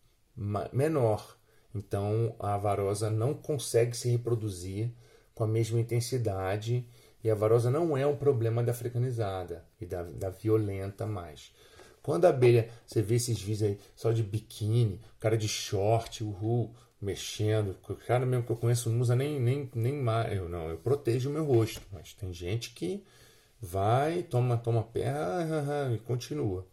menor. 0.72 1.38
Então 1.74 2.36
a 2.40 2.58
varosa 2.58 3.10
não 3.10 3.34
consegue 3.34 3.96
se 3.96 4.10
reproduzir 4.10 4.92
com 5.34 5.44
a 5.44 5.48
mesma 5.48 5.80
intensidade 5.80 6.88
e 7.24 7.30
a 7.30 7.36
varosa 7.36 7.70
não 7.70 7.98
é 7.98 8.06
um 8.06 8.16
problema 8.16 8.64
da 8.64 8.72
africanizada 8.72 9.66
e 9.80 9.86
da, 9.86 10.04
da 10.04 10.30
violenta 10.30 11.06
mais. 11.06 11.54
Quando 12.08 12.24
a 12.24 12.30
abelha, 12.30 12.70
você 12.86 13.02
vê 13.02 13.16
esses 13.16 13.38
vídeos 13.38 13.64
aí 13.64 13.78
só 13.94 14.14
de 14.14 14.24
biquíni, 14.24 15.02
cara 15.20 15.38
de 15.38 15.46
short, 15.46 16.24
uhul, 16.24 16.74
mexendo. 17.02 17.76
O 17.90 17.96
cara 17.96 18.26
mesmo 18.26 18.46
que 18.46 18.52
eu 18.54 18.56
conheço 18.56 18.90
não 18.90 19.02
usa 19.02 19.14
nem, 19.14 19.38
nem, 19.38 19.70
nem 19.76 19.92
mais. 19.92 20.32
Eu 20.32 20.48
não, 20.48 20.70
eu 20.70 20.78
protejo 20.78 21.30
o 21.30 21.34
meu 21.34 21.44
rosto. 21.44 21.82
Mas 21.92 22.14
tem 22.14 22.32
gente 22.32 22.70
que 22.70 23.04
vai, 23.60 24.24
toma, 24.24 24.56
toma 24.56 24.88
ah, 25.06 25.94
e 25.94 25.98
continua. 25.98 26.66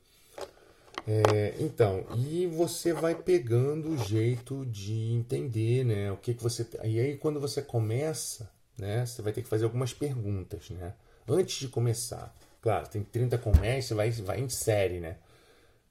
É, 1.04 1.56
então, 1.58 2.06
e 2.16 2.46
você 2.46 2.92
vai 2.92 3.16
pegando 3.16 3.88
o 3.88 3.98
jeito 3.98 4.64
de 4.66 5.14
entender, 5.14 5.84
né? 5.84 6.12
O 6.12 6.16
que, 6.16 6.32
que 6.32 6.42
você. 6.44 6.64
E 6.84 7.00
aí, 7.00 7.16
quando 7.16 7.40
você 7.40 7.60
começa, 7.60 8.48
né? 8.78 9.04
Você 9.04 9.20
vai 9.20 9.32
ter 9.32 9.42
que 9.42 9.48
fazer 9.48 9.64
algumas 9.64 9.92
perguntas, 9.92 10.70
né? 10.70 10.94
Antes 11.26 11.58
de 11.58 11.66
começar. 11.66 12.32
Claro, 12.62 12.88
tem 12.88 13.02
30 13.02 13.36
colmeias, 13.36 13.84
você 13.84 13.94
vai, 13.94 14.10
vai 14.12 14.40
em 14.40 14.48
série, 14.48 15.00
né? 15.00 15.16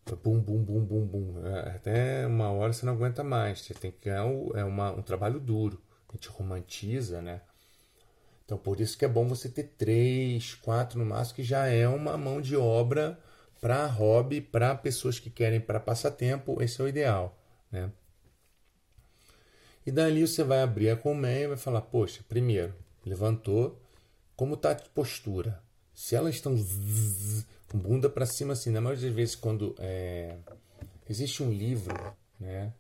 Bum, 0.06 0.39
bum, 0.39 0.63
bum, 0.63 0.84
bum, 0.86 1.06
bum. 1.06 1.48
É, 1.48 1.76
até 1.76 2.28
uma 2.28 2.52
hora 2.52 2.74
você 2.74 2.86
não 2.86 2.94
aguenta 2.94 3.24
mais. 3.24 3.62
Você 3.62 3.74
tem 3.74 3.92
que 3.92 4.10
ganhar 4.10 4.26
um, 4.26 4.52
é 4.56 4.63
uma, 4.63 4.92
um 4.92 5.02
trabalho 5.02 5.39
duro. 5.39 5.82
A 6.10 6.13
gente 6.13 6.28
romantiza, 6.30 7.22
né? 7.22 7.42
Então, 8.46 8.58
por 8.58 8.80
isso 8.80 8.98
que 8.98 9.06
é 9.06 9.08
bom 9.08 9.26
você 9.28 9.50
ter 9.50 9.63
três, 9.78 10.54
quatro 10.56 11.00
no 11.00 11.06
máximo, 11.06 11.38
que 11.38 11.44
já 11.44 11.68
é 11.68 11.88
uma 11.88 12.18
mão 12.18 12.42
de 12.42 12.56
obra 12.56 13.18
para 13.62 13.86
hobby, 13.86 14.42
para 14.42 14.76
pessoas 14.76 15.20
que 15.20 15.30
querem 15.30 15.60
para 15.60 15.80
passatempo. 15.80 16.62
Esse 16.62 16.82
é 16.82 16.84
o 16.84 16.88
ideal, 16.88 17.38
né? 17.72 17.89
E 19.86 19.92
dali 19.92 20.28
você 20.28 20.44
vai 20.44 20.62
abrir 20.62 20.89
a 20.89 20.98
colmeia 20.98 21.46
e 21.46 21.48
vai 21.48 21.58
falar: 21.58 21.82
Poxa, 21.82 22.22
primeiro, 22.28 22.74
levantou, 23.06 23.82
como 24.36 24.56
está 24.56 24.72
a 24.72 24.76
postura? 24.76 25.62
Se 25.94 26.16
elas 26.16 26.36
estão 26.36 26.56
bunda 27.74 28.10
para 28.10 28.26
cima, 28.26 28.54
assim, 28.54 28.70
na 28.70 28.80
maioria 28.80 29.08
das 29.08 29.16
vezes, 29.16 29.36
quando 29.36 29.76
é, 29.80 30.36
existe 31.10 31.42
um 31.44 31.52
livro, 31.52 31.96
né, 32.40 32.72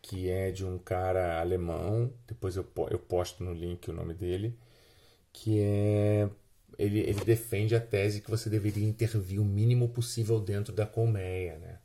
que 0.00 0.28
é 0.28 0.50
de 0.50 0.64
um 0.64 0.78
cara 0.78 1.40
alemão, 1.40 2.12
depois 2.26 2.56
eu, 2.56 2.66
eu 2.90 2.98
posto 2.98 3.44
no 3.44 3.52
link 3.52 3.88
o 3.88 3.92
nome 3.92 4.14
dele, 4.14 4.58
que 5.32 5.60
é 5.60 6.28
ele, 6.78 7.00
ele 7.00 7.24
defende 7.24 7.74
a 7.74 7.80
tese 7.80 8.20
que 8.20 8.30
você 8.30 8.48
deveria 8.48 8.86
intervir 8.86 9.40
o 9.40 9.44
mínimo 9.44 9.88
possível 9.88 10.40
dentro 10.40 10.72
da 10.72 10.86
colmeia, 10.86 11.58
né? 11.58 11.78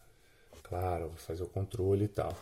Claro, 0.64 1.12
fazer 1.18 1.44
o 1.44 1.48
controle 1.48 2.06
e 2.06 2.08
tal. 2.08 2.36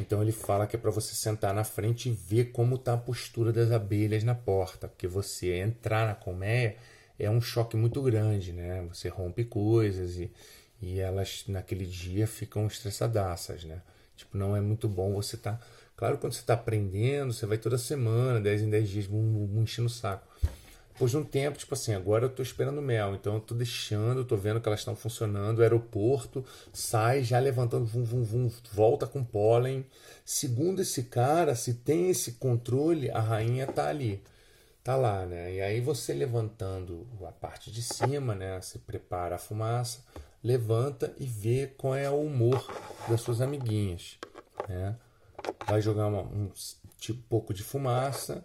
Então 0.00 0.20
ele 0.20 0.32
fala 0.32 0.66
que 0.66 0.76
é 0.76 0.78
para 0.78 0.90
você 0.90 1.14
sentar 1.14 1.54
na 1.54 1.64
frente 1.64 2.08
e 2.08 2.12
ver 2.12 2.46
como 2.46 2.74
está 2.74 2.94
a 2.94 2.98
postura 2.98 3.52
das 3.52 3.70
abelhas 3.70 4.24
na 4.24 4.34
porta, 4.34 4.88
porque 4.88 5.06
você 5.06 5.54
entrar 5.54 6.06
na 6.06 6.14
colmeia 6.14 6.76
é 7.18 7.30
um 7.30 7.40
choque 7.40 7.76
muito 7.76 8.02
grande, 8.02 8.52
né? 8.52 8.84
Você 8.92 9.08
rompe 9.08 9.44
coisas 9.44 10.16
e, 10.16 10.30
e 10.82 10.98
elas 10.98 11.44
naquele 11.46 11.86
dia 11.86 12.26
ficam 12.26 12.66
estressadaças, 12.66 13.64
né? 13.64 13.80
Tipo, 14.16 14.36
não 14.36 14.56
é 14.56 14.60
muito 14.60 14.88
bom 14.88 15.14
você 15.14 15.36
tá. 15.36 15.58
Claro, 15.96 16.18
quando 16.18 16.32
você 16.32 16.40
está 16.40 16.54
aprendendo, 16.54 17.32
você 17.32 17.46
vai 17.46 17.56
toda 17.56 17.78
semana, 17.78 18.40
10 18.40 18.62
em 18.62 18.70
10 18.70 18.88
dias, 18.88 19.08
um, 19.08 19.48
um 19.56 19.62
enchendo 19.62 19.86
o 19.86 19.90
saco. 19.90 20.26
Depois 20.92 21.10
de 21.10 21.16
um 21.16 21.24
tempo, 21.24 21.58
tipo 21.58 21.74
assim, 21.74 21.92
agora 21.92 22.24
eu 22.24 22.28
estou 22.28 22.42
esperando 22.42 22.80
mel, 22.80 23.16
então 23.16 23.34
eu 23.34 23.38
estou 23.40 23.56
deixando, 23.56 24.20
estou 24.20 24.38
vendo 24.38 24.60
que 24.60 24.68
elas 24.68 24.80
estão 24.80 24.94
funcionando, 24.94 25.58
o 25.58 25.62
aeroporto, 25.62 26.44
sai 26.72 27.24
já 27.24 27.40
levantando, 27.40 27.84
vum, 27.84 28.04
vum, 28.04 28.22
vum, 28.22 28.50
volta 28.72 29.04
com 29.04 29.24
pólen. 29.24 29.84
Segundo 30.24 30.82
esse 30.82 31.04
cara, 31.04 31.56
se 31.56 31.74
tem 31.74 32.10
esse 32.10 32.32
controle, 32.32 33.10
a 33.10 33.20
rainha 33.20 33.66
tá 33.66 33.88
ali 33.88 34.22
tá 34.84 34.96
lá, 34.96 35.24
né? 35.24 35.54
E 35.54 35.62
aí 35.62 35.80
você 35.80 36.12
levantando 36.12 37.08
a 37.26 37.32
parte 37.32 37.72
de 37.72 37.82
cima, 37.82 38.34
né? 38.34 38.60
Você 38.60 38.78
prepara 38.78 39.36
a 39.36 39.38
fumaça, 39.38 40.04
levanta 40.42 41.14
e 41.18 41.24
vê 41.26 41.66
qual 41.78 41.96
é 41.96 42.08
o 42.10 42.20
humor 42.20 42.70
das 43.08 43.22
suas 43.22 43.40
amiguinhas, 43.40 44.18
né? 44.68 44.96
Vai 45.66 45.80
jogar 45.80 46.06
uma, 46.06 46.22
um 46.22 46.52
tipo 46.98 47.22
pouco 47.28 47.54
de 47.54 47.62
fumaça. 47.62 48.44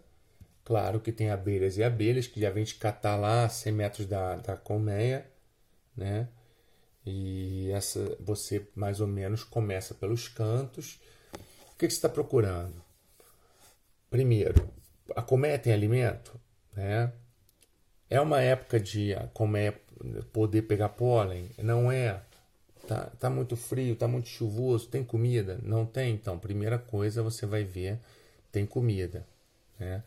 Claro 0.63 1.01
que 1.01 1.11
tem 1.11 1.29
abelhas 1.29 1.77
e 1.77 1.83
abelhas 1.83 2.27
que 2.27 2.39
já 2.39 2.49
vem 2.49 2.63
te 2.63 2.75
catar 2.75 3.17
lá 3.17 3.43
a 3.43 3.49
100 3.49 3.73
metros 3.73 4.05
da, 4.07 4.35
da 4.37 4.55
colmeia, 4.55 5.29
né? 5.95 6.29
E 7.05 7.69
essa 7.71 8.17
você 8.19 8.65
mais 8.75 9.01
ou 9.01 9.07
menos 9.07 9.43
começa 9.43 9.93
pelos 9.93 10.29
cantos. 10.29 11.01
O 11.73 11.77
que, 11.77 11.87
que 11.87 11.93
você 11.93 11.97
está 11.97 12.09
procurando? 12.09 12.81
Primeiro, 14.09 14.69
a 15.15 15.21
colmeia 15.21 15.59
tem 15.59 15.73
alimento, 15.73 16.39
né? 16.75 17.11
É 18.09 18.19
uma 18.19 18.41
época 18.41 18.79
de 18.79 19.13
a 19.13 19.27
colmeia 19.27 19.79
poder 20.33 20.63
pegar 20.63 20.89
pólen? 20.89 21.49
Não 21.57 21.91
é. 21.91 22.21
Tá, 22.87 23.11
tá 23.19 23.29
muito 23.29 23.55
frio, 23.55 23.95
tá 23.95 24.07
muito 24.07 24.29
chuvoso, 24.29 24.87
tem 24.87 25.03
comida? 25.03 25.59
Não 25.61 25.85
tem? 25.85 26.13
Então, 26.15 26.39
primeira 26.39 26.79
coisa 26.79 27.21
você 27.21 27.45
vai 27.45 27.63
ver, 27.63 27.99
tem 28.51 28.65
comida, 28.65 29.27
né? 29.79 30.03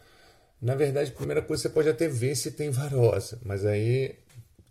Na 0.60 0.74
verdade, 0.74 1.12
primeira 1.12 1.42
coisa 1.42 1.62
você 1.62 1.68
pode 1.68 1.88
até 1.88 2.08
ver 2.08 2.34
se 2.36 2.52
tem 2.52 2.70
varosa, 2.70 3.38
mas 3.44 3.64
aí 3.64 4.16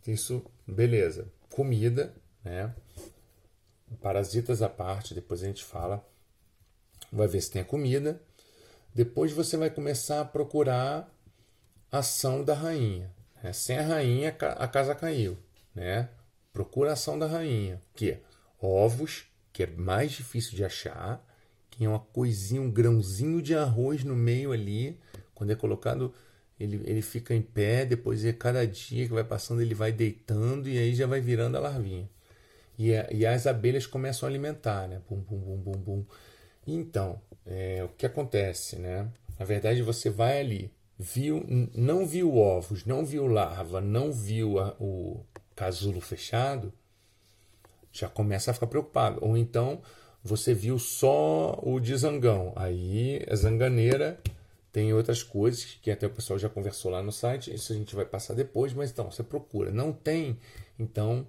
isso, 0.07 0.43
beleza. 0.67 1.27
Comida, 1.49 2.13
né? 2.43 2.73
Parasitas 4.01 4.61
à 4.61 4.69
parte, 4.69 5.13
depois 5.13 5.43
a 5.43 5.47
gente 5.47 5.63
fala. 5.63 6.05
Vai 7.11 7.27
ver 7.27 7.41
se 7.41 7.51
tem 7.51 7.61
a 7.61 7.65
comida. 7.65 8.21
Depois 8.93 9.31
você 9.31 9.55
vai 9.55 9.69
começar 9.69 10.21
a 10.21 10.25
procurar 10.25 11.09
ação 11.91 12.43
da 12.43 12.53
rainha. 12.53 13.11
Né? 13.41 13.53
Sem 13.53 13.77
a 13.77 13.83
rainha, 13.83 14.35
a 14.57 14.67
casa 14.67 14.93
caiu. 14.93 15.37
Né? 15.73 16.09
Procura 16.51 16.93
ação 16.93 17.17
da 17.17 17.25
rainha. 17.25 17.81
Que 17.95 18.11
é 18.11 18.21
ovos, 18.59 19.25
que 19.53 19.63
é 19.63 19.67
mais 19.67 20.11
difícil 20.11 20.55
de 20.55 20.63
achar, 20.63 21.25
que 21.69 21.85
é 21.85 21.89
uma 21.89 21.99
coisinha, 21.99 22.61
um 22.61 22.71
grãozinho 22.71 23.41
de 23.41 23.55
arroz 23.55 24.03
no 24.03 24.15
meio 24.15 24.51
ali. 24.51 24.99
Quando 25.33 25.51
é 25.51 25.55
colocado, 25.55 26.13
ele, 26.59 26.81
ele 26.85 27.01
fica 27.01 27.33
em 27.33 27.41
pé, 27.41 27.85
depois 27.85 28.23
é 28.25 28.33
cada 28.33 28.65
dia 28.67 29.07
que 29.07 29.13
vai 29.13 29.23
passando, 29.23 29.61
ele 29.61 29.73
vai 29.73 29.91
deitando 29.91 30.69
e 30.69 30.77
aí 30.77 30.93
já 30.93 31.07
vai 31.07 31.19
virando 31.19 31.57
a 31.57 31.61
larvinha. 31.61 32.09
E, 32.77 32.91
e 33.11 33.25
as 33.25 33.47
abelhas 33.47 33.85
começam 33.85 34.27
a 34.27 34.29
alimentar, 34.29 34.87
né? 34.87 35.01
Bum, 35.09 35.17
bum, 35.17 35.37
bum, 35.37 35.57
bum, 35.57 35.71
bum. 35.71 36.05
Então, 36.65 37.19
é, 37.45 37.83
o 37.83 37.89
que 37.89 38.05
acontece, 38.05 38.77
né? 38.77 39.09
Na 39.39 39.45
verdade, 39.45 39.81
você 39.81 40.09
vai 40.09 40.39
ali, 40.39 40.71
viu, 40.97 41.43
não 41.73 42.05
viu 42.05 42.37
ovos, 42.37 42.85
não 42.85 43.05
viu 43.05 43.25
larva, 43.25 43.81
não 43.81 44.11
viu 44.11 44.59
a, 44.59 44.75
o 44.79 45.25
casulo 45.55 45.99
fechado, 45.99 46.71
já 47.91 48.07
começa 48.07 48.51
a 48.51 48.53
ficar 48.53 48.67
preocupado. 48.67 49.19
Ou 49.21 49.35
então 49.35 49.81
você 50.23 50.53
viu 50.53 50.77
só 50.77 51.59
o 51.63 51.79
de 51.79 51.95
zangão, 51.97 52.53
aí 52.55 53.25
a 53.29 53.35
zanganeira 53.35 54.19
tem 54.71 54.93
outras 54.93 55.21
coisas 55.21 55.65
que 55.65 55.91
até 55.91 56.07
o 56.07 56.11
pessoal 56.11 56.39
já 56.39 56.47
conversou 56.47 56.91
lá 56.91 57.01
no 57.01 57.11
site, 57.11 57.53
isso 57.53 57.73
a 57.73 57.75
gente 57.75 57.95
vai 57.95 58.05
passar 58.05 58.33
depois, 58.33 58.73
mas 58.73 58.91
então 58.91 59.09
você 59.11 59.23
procura. 59.23 59.71
Não 59.71 59.91
tem, 59.91 60.37
então 60.79 61.27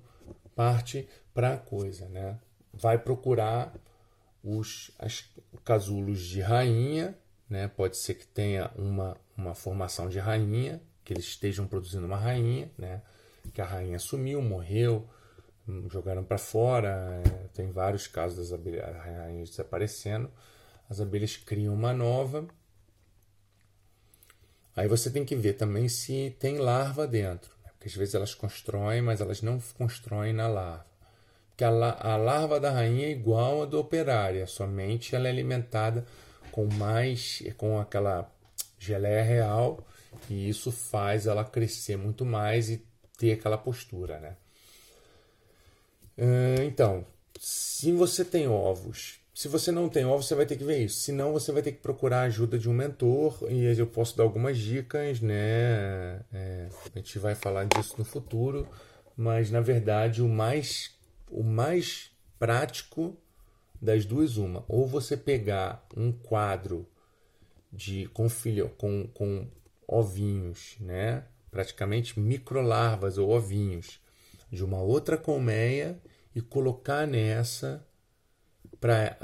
parte 0.54 1.08
para 1.34 1.54
a 1.54 1.58
coisa, 1.58 2.06
né? 2.08 2.38
Vai 2.72 2.98
procurar 2.98 3.74
os 4.42 4.90
as, 4.98 5.24
casulos 5.64 6.20
de 6.20 6.40
rainha, 6.40 7.16
né? 7.48 7.68
pode 7.68 7.96
ser 7.96 8.14
que 8.14 8.26
tenha 8.26 8.70
uma, 8.76 9.16
uma 9.36 9.54
formação 9.54 10.08
de 10.08 10.18
rainha, 10.18 10.82
que 11.04 11.12
eles 11.12 11.24
estejam 11.24 11.66
produzindo 11.66 12.06
uma 12.06 12.16
rainha, 12.16 12.70
né? 12.76 13.02
que 13.52 13.60
a 13.60 13.64
rainha 13.64 13.98
sumiu, 13.98 14.40
morreu, 14.40 15.08
hum, 15.68 15.88
jogaram 15.90 16.24
para 16.24 16.38
fora. 16.38 17.22
É, 17.24 17.48
tem 17.54 17.70
vários 17.70 18.06
casos 18.06 18.38
das 18.38 18.52
abelhas, 18.52 18.96
rainhas 18.96 19.50
desaparecendo. 19.50 20.30
As 20.88 21.00
abelhas 21.00 21.36
criam 21.36 21.74
uma 21.74 21.92
nova. 21.92 22.46
Aí 24.74 24.88
você 24.88 25.10
tem 25.10 25.24
que 25.24 25.36
ver 25.36 25.54
também 25.54 25.88
se 25.88 26.34
tem 26.38 26.58
larva 26.58 27.06
dentro, 27.06 27.50
né? 27.64 27.70
porque 27.72 27.88
às 27.88 27.94
vezes 27.94 28.14
elas 28.14 28.34
constroem, 28.34 29.02
mas 29.02 29.20
elas 29.20 29.42
não 29.42 29.60
constroem 29.76 30.32
na 30.32 30.48
larva 30.48 30.91
que 31.56 31.64
a, 31.64 31.68
a 31.68 32.16
larva 32.16 32.58
da 32.58 32.70
rainha 32.70 33.06
é 33.06 33.10
igual 33.10 33.62
à 33.62 33.66
do 33.66 33.78
operária, 33.78 34.46
somente 34.46 35.14
ela 35.14 35.28
é 35.28 35.30
alimentada 35.30 36.04
com 36.50 36.66
mais 36.66 37.42
com 37.56 37.78
aquela 37.78 38.30
geleia 38.78 39.22
real 39.22 39.86
e 40.28 40.48
isso 40.48 40.70
faz 40.70 41.26
ela 41.26 41.44
crescer 41.44 41.96
muito 41.96 42.24
mais 42.24 42.68
e 42.70 42.84
ter 43.16 43.32
aquela 43.32 43.56
postura, 43.56 44.18
né? 44.20 44.36
Então, 46.66 47.06
se 47.40 47.90
você 47.92 48.24
tem 48.24 48.46
ovos, 48.46 49.20
se 49.34 49.48
você 49.48 49.72
não 49.72 49.88
tem 49.88 50.04
ovos, 50.04 50.26
você 50.26 50.34
vai 50.34 50.46
ter 50.46 50.56
que 50.56 50.64
ver 50.64 50.84
isso. 50.84 51.00
Senão, 51.00 51.32
você 51.32 51.50
vai 51.50 51.62
ter 51.62 51.72
que 51.72 51.78
procurar 51.78 52.20
a 52.20 52.24
ajuda 52.24 52.58
de 52.58 52.68
um 52.68 52.72
mentor 52.72 53.38
e 53.50 53.64
eu 53.64 53.86
posso 53.86 54.16
dar 54.16 54.24
algumas 54.24 54.58
dicas, 54.58 55.20
né? 55.20 56.20
É, 56.32 56.68
a 56.94 56.98
gente 56.98 57.18
vai 57.18 57.34
falar 57.34 57.64
disso 57.64 57.94
no 57.98 58.04
futuro, 58.04 58.68
mas 59.16 59.50
na 59.50 59.60
verdade 59.60 60.22
o 60.22 60.28
mais 60.28 60.90
o 61.32 61.42
mais 61.42 62.10
prático 62.38 63.16
das 63.80 64.04
duas 64.04 64.36
uma. 64.36 64.64
Ou 64.68 64.86
você 64.86 65.16
pegar 65.16 65.86
um 65.96 66.12
quadro 66.12 66.86
de 67.72 68.06
com 68.08 68.28
filho, 68.28 68.68
com, 68.76 69.08
com 69.08 69.48
ovinhos, 69.86 70.76
né? 70.78 71.24
praticamente 71.50 72.18
microlarvas 72.18 73.18
ou 73.18 73.30
ovinhos 73.30 74.00
de 74.50 74.64
uma 74.64 74.80
outra 74.80 75.18
colmeia 75.18 76.00
e 76.34 76.40
colocar 76.40 77.06
nessa 77.06 77.86
para 78.80 79.16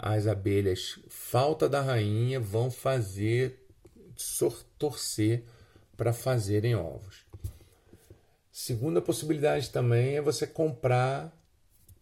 as 0.00 0.26
abelhas 0.26 1.00
falta 1.08 1.68
da 1.68 1.80
rainha 1.80 2.38
vão 2.38 2.70
fazer 2.70 3.66
torcer 4.78 5.44
para 5.96 6.12
fazerem 6.12 6.76
ovos. 6.76 7.24
Segunda 8.52 9.00
possibilidade 9.00 9.70
também 9.70 10.16
é 10.16 10.20
você 10.20 10.46
comprar 10.46 11.32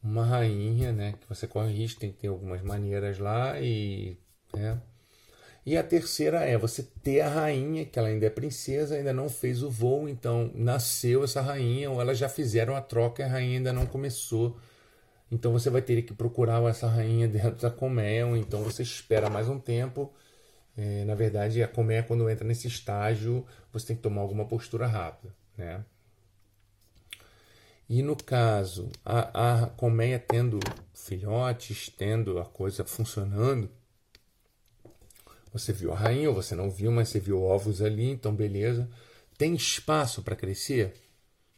uma 0.02 0.24
rainha, 0.24 0.92
né? 0.92 1.14
Que 1.20 1.28
você 1.28 1.46
corre 1.46 1.72
risco, 1.72 2.00
tem 2.00 2.12
que 2.12 2.18
ter 2.18 2.28
algumas 2.28 2.62
maneiras 2.62 3.18
lá 3.18 3.61
e. 3.61 4.18
Né? 4.54 4.80
E 5.66 5.76
a 5.76 5.82
terceira 5.82 6.40
é 6.44 6.56
você 6.56 6.82
ter 7.02 7.20
a 7.20 7.28
rainha, 7.28 7.84
que 7.84 7.98
ela 7.98 8.08
ainda 8.08 8.24
é 8.26 8.30
princesa, 8.30 8.94
ainda 8.94 9.12
não 9.12 9.28
fez 9.28 9.62
o 9.62 9.70
voo, 9.70 10.08
então 10.08 10.50
nasceu 10.54 11.24
essa 11.24 11.42
rainha, 11.42 11.90
ou 11.90 12.00
elas 12.00 12.16
já 12.16 12.28
fizeram 12.28 12.74
a 12.74 12.80
troca 12.80 13.22
e 13.22 13.26
a 13.26 13.28
rainha 13.28 13.58
ainda 13.58 13.72
não 13.72 13.84
começou. 13.87 14.58
Então 15.30 15.52
você 15.52 15.68
vai 15.68 15.82
ter 15.82 16.02
que 16.02 16.14
procurar 16.14 16.62
essa 16.64 16.88
rainha 16.88 17.28
dentro 17.28 17.56
da 17.56 17.70
colmeia, 17.70 18.26
ou 18.26 18.37
então 18.37 18.62
você 18.62 18.82
espera 18.82 19.28
mais 19.28 19.48
um 19.48 19.58
tempo. 19.58 20.12
É, 20.76 21.04
na 21.04 21.14
verdade, 21.14 21.62
a 21.62 21.68
colmeia, 21.68 22.02
quando 22.02 22.30
entra 22.30 22.46
nesse 22.46 22.68
estágio, 22.68 23.44
você 23.72 23.88
tem 23.88 23.96
que 23.96 24.02
tomar 24.02 24.22
alguma 24.22 24.46
postura 24.46 24.87
rápida. 24.87 25.34
Né? 25.56 25.84
E 27.88 28.03
no 28.03 28.14
caso, 28.14 28.90
a, 29.03 29.62
a 29.62 29.66
colmeia 29.68 30.18
tendo 30.18 30.61
filhotes, 30.92 31.88
tendo 31.88 32.38
a 32.38 32.44
coisa 32.44 32.85
funcionando, 32.85 33.70
você 35.51 35.72
viu 35.72 35.92
a 35.92 35.96
rainha, 35.96 36.29
ou 36.29 36.35
você 36.35 36.55
não 36.55 36.70
viu, 36.70 36.92
mas 36.92 37.09
você 37.09 37.18
viu 37.18 37.42
ovos 37.42 37.81
ali, 37.81 38.11
então 38.11 38.35
beleza. 38.35 38.88
Tem 39.38 39.55
espaço 39.55 40.22
para 40.22 40.37
crescer? 40.37 40.94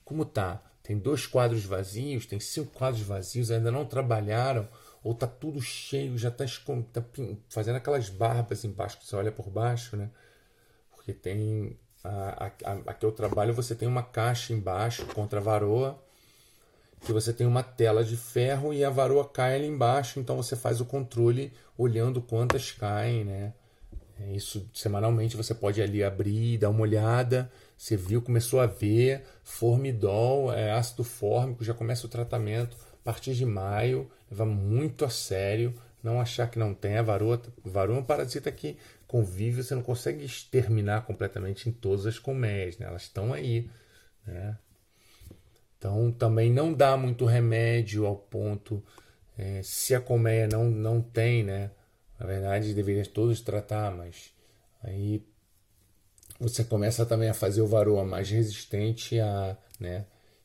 Como 0.05 0.25
tá? 0.25 0.63
Tem 0.85 0.97
dois 0.97 1.27
quadros 1.27 1.65
vazios, 1.65 2.27
tem 2.27 2.39
cinco 2.39 2.73
quadros 2.73 3.03
vazios, 3.03 3.51
ainda 3.51 3.73
não 3.73 3.85
trabalharam, 3.85 4.69
ou 5.03 5.15
tá 5.15 5.27
tudo 5.27 5.61
cheio, 5.61 6.17
já 6.17 6.29
está 6.29 6.45
tá 6.93 7.05
fazendo 7.49 7.77
aquelas 7.77 8.09
barbas 8.09 8.65
embaixo, 8.65 8.99
que 8.99 9.07
você 9.07 9.17
olha 9.17 9.33
por 9.33 9.51
baixo, 9.51 9.97
né? 9.97 10.11
Porque 10.93 11.13
tem. 11.13 11.77
A, 12.05 12.53
a, 12.65 12.73
aqui 12.87 13.05
eu 13.05 13.13
trabalho, 13.13 13.53
você 13.53 13.75
tem 13.75 13.89
uma 13.89 14.03
caixa 14.03 14.53
embaixo 14.53 15.05
contra 15.07 15.41
a 15.41 15.43
varoa 15.43 16.01
que 17.01 17.13
você 17.13 17.33
tem 17.33 17.47
uma 17.47 17.63
tela 17.63 18.05
de 18.05 18.17
ferro 18.17 18.73
e 18.75 18.85
a 18.85 18.91
varoa 18.91 19.27
cai 19.29 19.57
ali 19.57 19.67
embaixo, 19.67 20.21
então 20.21 20.37
você 20.37 20.55
faz 20.55 20.81
o 20.81 20.85
controle 20.85 21.53
olhando 21.77 22.21
quantas 22.21 22.73
caem, 22.73 23.25
né? 23.25 23.55
É 24.21 24.33
isso 24.35 24.69
semanalmente 24.75 25.37
você 25.37 25.55
pode 25.55 25.81
ali 25.81 26.05
abrir, 26.05 26.59
dar 26.59 26.69
uma 26.69 26.83
olhada. 26.83 27.51
Você 27.77 27.97
viu, 27.97 28.21
começou 28.21 28.61
a 28.61 28.67
ver, 28.67 29.23
formidol, 29.43 30.53
é, 30.53 30.73
ácido 30.73 31.03
fórmico, 31.03 31.65
já 31.65 31.73
começa 31.73 32.07
o 32.07 32.11
tratamento 32.11 32.77
a 33.01 33.05
partir 33.05 33.35
de 33.35 33.47
maio, 33.47 34.11
leva 34.31 34.45
muito 34.45 35.07
a 35.07 35.11
sério, 35.11 35.75
não 36.03 36.21
achar 36.21 36.51
que 36.51 36.59
não 36.59 36.75
tem. 36.75 36.99
A 36.99 37.03
varoa, 37.03 37.41
varoa 37.65 37.97
é 37.97 38.01
um 38.01 38.05
parasita 38.05 38.53
que 38.53 38.77
convive, 39.07 39.63
você 39.63 39.75
não 39.75 39.83
consegue 39.83 40.23
exterminar 40.23 41.07
completamente 41.07 41.69
em 41.69 41.73
todas 41.73 42.05
as 42.07 42.19
colmeias, 42.19 42.77
né? 42.77 42.87
elas 42.87 43.03
estão 43.03 43.33
aí. 43.33 43.71
Né? 44.27 44.57
Então 45.81 46.13
também 46.13 46.53
não 46.53 46.75
dá 46.75 46.95
muito 46.95 47.25
remédio 47.25 48.05
ao 48.05 48.15
ponto, 48.15 48.85
é, 49.39 49.63
se 49.63 49.95
a 49.95 50.01
colmeia 50.01 50.47
não, 50.47 50.71
não 50.71 51.01
tem, 51.01 51.43
né? 51.43 51.71
Na 52.19 52.27
verdade, 52.27 52.75
deveria 52.75 53.07
todos 53.07 53.41
tratar, 53.41 53.91
mas 53.91 54.31
aí 54.83 55.25
você 56.39 56.63
começa 56.63 57.07
também 57.07 57.31
a 57.31 57.35
fazer 57.35 57.63
o 57.63 57.67
varoa 57.67 58.05
mais 58.05 58.29
resistente 58.29 59.19
a, 59.19 59.57
né? 59.81 60.05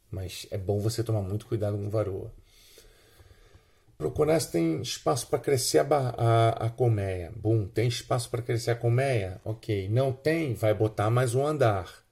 Mas 0.09 0.47
é 0.51 0.57
bom 0.57 0.79
você 0.79 1.03
tomar 1.03 1.21
muito 1.21 1.45
cuidado 1.45 1.77
com 1.77 1.87
o 1.87 1.89
varoa. 1.89 2.31
Procurar 3.97 4.39
se 4.39 4.53
tem 4.53 4.81
espaço 4.81 5.27
para 5.27 5.39
crescer 5.39 5.79
a, 5.79 5.85
a, 6.17 6.49
a 6.67 6.69
colmeia. 6.69 7.33
Bom, 7.35 7.65
tem 7.67 7.89
espaço 7.89 8.29
para 8.29 8.41
crescer 8.41 8.71
a 8.71 8.75
colmeia? 8.75 9.41
Ok. 9.43 9.89
Não 9.89 10.13
tem? 10.13 10.53
Vai 10.53 10.73
botar 10.73 11.09
mais 11.09 11.35
um 11.35 11.45
andar. 11.45 12.04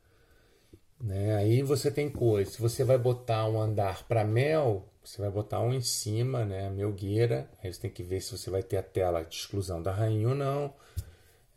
Né? 1.04 1.36
Aí 1.36 1.62
você 1.62 1.92
tem 1.92 2.10
coisa. 2.10 2.50
Se 2.50 2.62
você 2.62 2.84
vai 2.86 2.98
botar 2.98 3.46
um 3.50 3.62
andar 3.62 4.08
para 4.08 4.24
mel, 4.24 4.88
você 5.04 5.22
vai 5.22 5.30
botar 5.30 5.60
um 5.60 5.74
em 5.74 5.82
cima, 5.82 6.46
né? 6.46 6.70
Melgueira. 6.70 7.50
Aí 7.62 7.72
você 7.72 7.82
tem 7.82 7.92
que 7.92 8.02
ver 8.02 8.22
se 8.22 8.32
você 8.32 8.50
vai 8.50 8.64
ter 8.64 8.78
a 8.78 8.84
tela 8.84 9.22
de 9.22 9.36
exclusão 9.36 9.84
da 9.84 9.92
rainha 9.92 10.30
ou 10.30 10.36
não. 10.36 10.74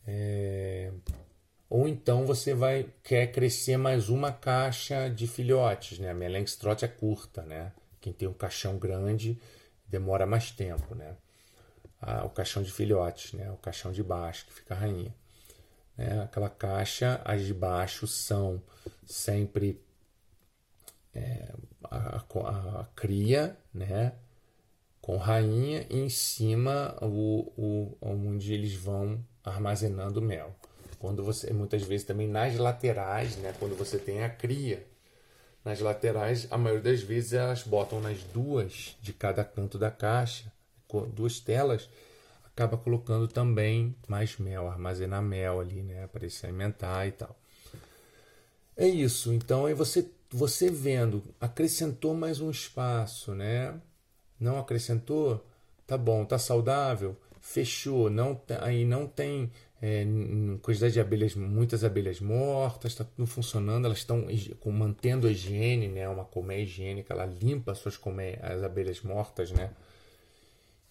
É... 0.05 0.91
Ou 1.71 1.87
então 1.87 2.27
você 2.27 2.55
vai 2.55 2.89
quer 3.05 3.29
crescer 3.29 3.77
mais 3.77 4.09
uma 4.09 4.33
caixa 4.33 5.09
de 5.09 5.29
filhotes, 5.29 6.01
né? 6.01 6.11
A 6.11 6.15
minha 6.15 6.31
Langstroth 6.31 6.83
é 6.83 6.89
curta, 6.89 7.43
né? 7.43 7.73
Quem 8.01 8.13
tem 8.13 8.27
um 8.27 8.33
caixão 8.33 8.79
grande 8.79 9.41
demora 9.87 10.27
mais 10.27 10.51
tempo, 10.51 10.95
né? 10.95 11.17
Ah, 12.01 12.25
o 12.25 12.31
caixão 12.31 12.63
de 12.63 12.73
filhotes, 12.73 13.33
né? 13.33 13.51
O 13.53 13.57
caixão 13.57 13.93
de 13.93 14.03
baixo 14.03 14.47
que 14.47 14.55
fica 14.55 14.75
a 14.75 14.79
rainha. 14.79 15.15
Né? 15.97 16.23
Aquela 16.23 16.51
caixa, 16.51 17.21
as 17.25 17.45
de 17.45 17.55
baixo 17.55 18.07
são 18.07 18.63
sempre 19.05 19.81
é, 21.15 21.53
a, 21.85 22.19
a, 22.19 22.81
a, 22.81 22.85
cria, 22.95 23.57
né? 23.73 24.13
Com 25.01 25.17
rainha 25.17 25.87
e 25.89 25.99
em 25.99 26.09
cima 26.09 26.97
o, 27.01 27.53
o, 27.57 27.99
onde 28.01 28.53
eles 28.53 28.75
vão 28.75 29.25
armazenando 29.45 30.21
mel. 30.21 30.55
Quando 30.99 31.23
você, 31.23 31.53
muitas 31.53 31.83
vezes 31.83 32.07
também 32.07 32.29
nas 32.29 32.57
laterais, 32.57 33.37
né? 33.37 33.55
Quando 33.59 33.77
você 33.77 33.99
tem 33.99 34.25
a 34.25 34.29
cria, 34.29 34.85
nas 35.65 35.81
laterais, 35.81 36.47
a 36.51 36.59
maioria 36.59 36.93
das 36.93 37.03
vezes 37.03 37.33
elas 37.33 37.63
botam 37.63 38.01
nas 38.01 38.23
duas 38.23 38.97
de 39.01 39.13
cada 39.13 39.45
canto 39.45 39.79
da 39.79 39.91
caixa, 39.91 40.53
duas 41.13 41.41
telas, 41.41 41.89
acaba 42.57 42.79
colocando 42.79 43.29
também 43.29 43.95
mais 44.09 44.39
mel, 44.39 44.67
armazenar 44.67 45.23
mel 45.23 45.61
ali, 45.61 45.83
né, 45.83 46.07
para 46.07 46.27
se 46.31 46.47
alimentar 46.47 47.07
e 47.07 47.13
tal. 47.13 47.37
É 48.75 48.89
isso. 48.89 49.31
Então 49.35 49.67
aí 49.67 49.75
você 49.75 50.11
você 50.31 50.71
vendo, 50.71 51.23
acrescentou 51.41 52.13
mais 52.15 52.41
um 52.41 52.51
espaço, 52.51 53.33
né? 53.33 53.81
Não 54.41 54.59
acrescentou, 54.59 55.45
tá 55.87 55.97
bom, 55.97 56.25
tá 56.25 56.39
saudável, 56.39 57.17
fechou, 57.41 58.11
não 58.11 58.41
aí 58.61 58.85
não 58.85 59.07
tem 59.07 59.51
é, 59.81 60.05
quantidade 60.63 60.95
de 60.95 61.01
abelhas, 61.01 61.35
muitas 61.37 61.85
abelhas 61.85 62.21
mortas, 62.21 62.93
está 62.93 63.05
tudo 63.05 63.27
funcionando, 63.27 63.85
elas 63.85 63.99
estão 63.99 64.27
mantendo 64.67 65.27
a 65.27 65.31
higiene, 65.31 65.89
né? 65.89 66.09
Uma 66.09 66.25
colmeia 66.25 66.63
higiênica, 66.63 67.15
ela 67.15 67.27
limpa 67.27 67.73
as 67.73 67.79
suas 67.79 67.97
colmeias, 67.97 68.43
as 68.43 68.63
abelhas 68.63 69.01
mortas, 69.03 69.53
né? 69.53 69.71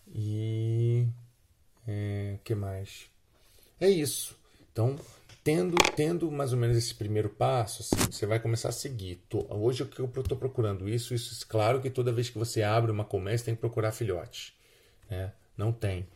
E 0.07 1.07
é, 1.87 2.37
que 2.43 2.55
mais? 2.55 3.09
É 3.79 3.89
isso. 3.89 4.37
Então, 4.71 4.97
tendo, 5.43 5.75
tendo 5.95 6.31
mais 6.31 6.51
ou 6.53 6.57
menos 6.57 6.75
esse 6.75 6.93
primeiro 6.95 7.29
passo, 7.29 7.83
assim, 7.83 8.11
você 8.11 8.25
vai 8.25 8.39
começar 8.39 8.69
a 8.69 8.71
seguir. 8.71 9.23
Tô, 9.29 9.45
hoje 9.49 9.83
o 9.83 9.85
que 9.85 9.99
eu 9.99 10.05
estou 10.05 10.37
procurando 10.37 10.89
isso, 10.89 11.13
isso 11.13 11.45
claro 11.47 11.81
que 11.81 11.89
toda 11.89 12.11
vez 12.11 12.29
que 12.29 12.37
você 12.37 12.63
abre 12.63 12.91
uma 12.91 13.05
comércio 13.05 13.45
tem 13.45 13.55
que 13.55 13.61
procurar 13.61 13.91
filhotes. 13.91 14.53
Né? 15.09 15.31
Não 15.57 15.71
tem. 15.71 16.07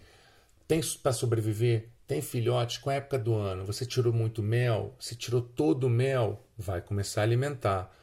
Tem 0.67 0.81
para 1.01 1.13
sobreviver? 1.13 1.89
Tem 2.07 2.21
filhotes 2.21 2.79
com 2.79 2.89
a 2.89 2.95
época 2.95 3.19
do 3.19 3.35
ano. 3.35 3.65
Você 3.65 3.85
tirou 3.85 4.11
muito 4.11 4.41
mel, 4.41 4.95
você 4.99 5.15
tirou 5.15 5.41
todo 5.41 5.85
o 5.85 5.89
mel, 5.89 6.43
vai 6.57 6.81
começar 6.81 7.21
a 7.21 7.23
alimentar. 7.23 7.95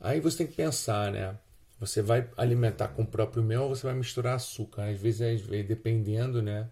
Aí 0.00 0.20
você 0.20 0.38
tem 0.38 0.46
que 0.46 0.54
pensar, 0.54 1.12
né? 1.12 1.36
Você 1.80 2.02
vai 2.02 2.28
alimentar 2.36 2.88
com 2.88 3.02
o 3.02 3.06
próprio 3.06 3.42
mel 3.42 3.62
ou 3.62 3.74
você 3.74 3.86
vai 3.86 3.94
misturar 3.94 4.36
açúcar? 4.36 4.90
Às 4.90 5.00
vezes, 5.00 5.22
às 5.22 5.40
vezes 5.40 5.66
dependendo, 5.66 6.42
né? 6.42 6.68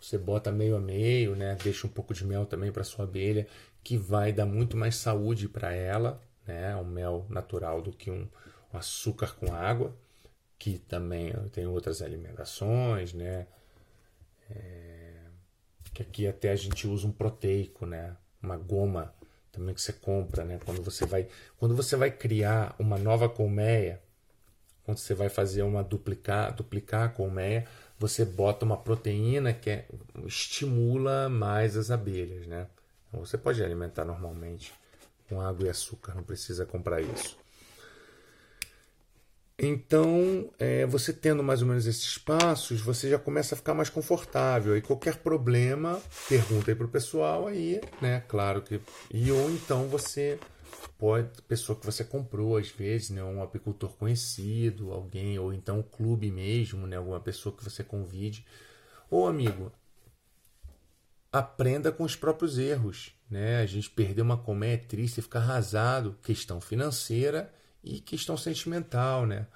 Você 0.00 0.16
bota 0.16 0.52
meio 0.52 0.76
a 0.76 0.80
meio, 0.80 1.34
né? 1.34 1.56
Deixa 1.62 1.86
um 1.88 1.90
pouco 1.90 2.14
de 2.14 2.24
mel 2.24 2.46
também 2.46 2.70
para 2.70 2.84
sua 2.84 3.04
abelha, 3.04 3.48
que 3.82 3.96
vai 3.96 4.32
dar 4.32 4.46
muito 4.46 4.76
mais 4.76 4.94
saúde 4.94 5.48
para 5.48 5.72
ela, 5.72 6.22
né? 6.46 6.76
Um 6.76 6.84
mel 6.84 7.26
natural 7.28 7.82
do 7.82 7.90
que 7.90 8.12
um, 8.12 8.28
um 8.72 8.78
açúcar 8.78 9.34
com 9.34 9.52
água, 9.52 9.92
que 10.56 10.78
também 10.78 11.32
tem 11.50 11.66
outras 11.66 12.00
alimentações, 12.00 13.12
né? 13.12 13.48
É, 14.50 15.14
que 15.92 16.02
aqui 16.02 16.28
até 16.28 16.52
a 16.52 16.56
gente 16.56 16.86
usa 16.86 17.08
um 17.08 17.12
proteico, 17.12 17.86
né? 17.86 18.16
Uma 18.40 18.56
goma 18.56 19.12
também 19.50 19.74
que 19.74 19.82
você 19.82 19.92
compra, 19.92 20.44
né? 20.44 20.60
Quando 20.64 20.80
você 20.82 21.04
vai, 21.06 21.26
quando 21.56 21.74
você 21.74 21.96
vai 21.96 22.12
criar 22.12 22.76
uma 22.78 22.98
nova 22.98 23.28
colmeia, 23.28 24.03
quando 24.84 24.98
você 24.98 25.14
vai 25.14 25.28
fazer 25.28 25.62
uma 25.62 25.82
duplicar, 25.82 26.54
duplicar 26.54 27.04
a 27.04 27.08
colmeia, 27.08 27.66
você 27.98 28.24
bota 28.24 28.64
uma 28.64 28.76
proteína 28.76 29.52
que 29.52 29.70
é, 29.70 29.86
estimula 30.26 31.28
mais 31.28 31.76
as 31.76 31.90
abelhas, 31.90 32.46
né? 32.46 32.66
Então, 33.08 33.24
você 33.24 33.38
pode 33.38 33.62
alimentar 33.62 34.04
normalmente 34.04 34.72
com 35.28 35.40
água 35.40 35.66
e 35.66 35.70
açúcar, 35.70 36.14
não 36.14 36.22
precisa 36.22 36.66
comprar 36.66 37.00
isso. 37.00 37.38
Então, 39.56 40.50
é, 40.58 40.84
você 40.84 41.12
tendo 41.12 41.42
mais 41.42 41.62
ou 41.62 41.68
menos 41.68 41.86
esses 41.86 42.18
passos, 42.18 42.80
você 42.80 43.08
já 43.08 43.18
começa 43.18 43.54
a 43.54 43.58
ficar 43.58 43.72
mais 43.72 43.88
confortável. 43.88 44.76
E 44.76 44.82
qualquer 44.82 45.18
problema, 45.18 46.02
pergunta 46.28 46.70
aí 46.70 46.74
para 46.74 46.86
o 46.86 46.90
pessoal 46.90 47.46
aí, 47.46 47.80
né? 48.02 48.24
Claro 48.26 48.62
que. 48.62 48.80
E 49.12 49.30
ou 49.30 49.48
então 49.50 49.86
você 49.86 50.40
pode 51.04 51.42
pessoa 51.42 51.78
que 51.78 51.84
você 51.84 52.02
comprou 52.02 52.56
às 52.56 52.70
vezes, 52.70 53.10
né, 53.10 53.22
um 53.22 53.42
apicultor 53.42 53.90
conhecido, 53.90 54.90
alguém 54.90 55.38
ou 55.38 55.52
então 55.52 55.80
um 55.80 55.82
clube 55.82 56.30
mesmo, 56.30 56.86
né, 56.86 56.96
alguma 56.96 57.20
pessoa 57.20 57.54
que 57.54 57.62
você 57.62 57.84
convide. 57.84 58.42
Ou 59.10 59.26
amigo, 59.26 59.70
aprenda 61.30 61.92
com 61.92 62.04
os 62.04 62.16
próprios 62.16 62.56
erros, 62.56 63.14
né? 63.28 63.58
A 63.58 63.66
gente 63.66 63.90
perder 63.90 64.22
uma 64.22 64.38
colmeia 64.38 64.76
é 64.76 64.78
triste, 64.78 65.20
fica 65.20 65.38
arrasado, 65.38 66.18
questão 66.22 66.58
financeira 66.58 67.52
e 67.82 68.00
questão 68.00 68.34
sentimental, 68.34 69.26
né? 69.26 69.46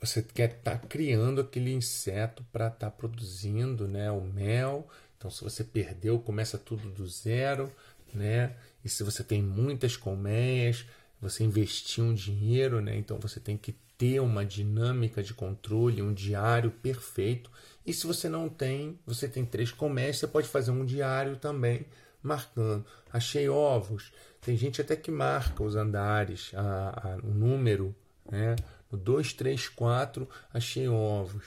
Você 0.00 0.22
quer 0.22 0.58
estar 0.58 0.78
tá 0.78 0.86
criando 0.86 1.40
aquele 1.40 1.72
inseto 1.72 2.46
para 2.52 2.68
estar 2.68 2.88
tá 2.88 2.96
produzindo, 2.96 3.88
né, 3.88 4.12
o 4.12 4.20
mel. 4.20 4.88
Então, 5.18 5.28
se 5.28 5.42
você 5.42 5.64
perdeu, 5.64 6.20
começa 6.20 6.56
tudo 6.56 6.88
do 6.88 7.04
zero, 7.08 7.72
né? 8.14 8.54
E 8.86 8.88
se 8.88 9.02
você 9.02 9.24
tem 9.24 9.42
muitas 9.42 9.96
colmeias, 9.96 10.86
você 11.20 11.42
investiu 11.42 12.04
um 12.04 12.14
dinheiro, 12.14 12.80
né? 12.80 12.96
Então 12.96 13.18
você 13.18 13.40
tem 13.40 13.56
que 13.56 13.72
ter 13.98 14.20
uma 14.20 14.44
dinâmica 14.44 15.24
de 15.24 15.34
controle, 15.34 16.00
um 16.00 16.14
diário 16.14 16.70
perfeito. 16.70 17.50
E 17.84 17.92
se 17.92 18.06
você 18.06 18.28
não 18.28 18.48
tem, 18.48 18.96
você 19.04 19.26
tem 19.26 19.44
três 19.44 19.72
colmeias, 19.72 20.18
você 20.18 20.28
pode 20.28 20.46
fazer 20.46 20.70
um 20.70 20.84
diário 20.84 21.34
também 21.34 21.84
marcando. 22.22 22.86
Achei 23.12 23.48
ovos. 23.48 24.12
Tem 24.40 24.56
gente 24.56 24.80
até 24.80 24.94
que 24.94 25.10
marca 25.10 25.64
os 25.64 25.74
andares, 25.74 26.52
a, 26.54 27.08
a, 27.08 27.16
o 27.26 27.34
número, 27.34 27.92
né? 28.30 28.54
No 28.88 28.96
2, 28.96 29.32
3, 29.32 29.68
4, 29.68 30.28
achei 30.54 30.86
ovos. 30.86 31.42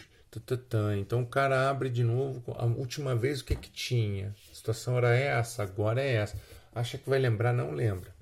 Então 0.99 1.21
o 1.21 1.25
cara 1.25 1.69
abre 1.69 1.89
de 1.89 2.03
novo. 2.03 2.53
A 2.57 2.65
última 2.65 3.15
vez 3.15 3.39
o 3.39 3.45
que 3.45 3.55
que 3.55 3.71
tinha? 3.71 4.35
A 4.51 4.55
situação 4.55 4.97
era 4.97 5.15
essa, 5.15 5.63
agora 5.63 6.01
é 6.01 6.15
essa. 6.15 6.37
Acha 6.79 6.97
que 6.97 7.09
vai 7.09 7.19
lembrar, 7.19 7.51
não 7.51 7.71
lembra. 7.71 8.15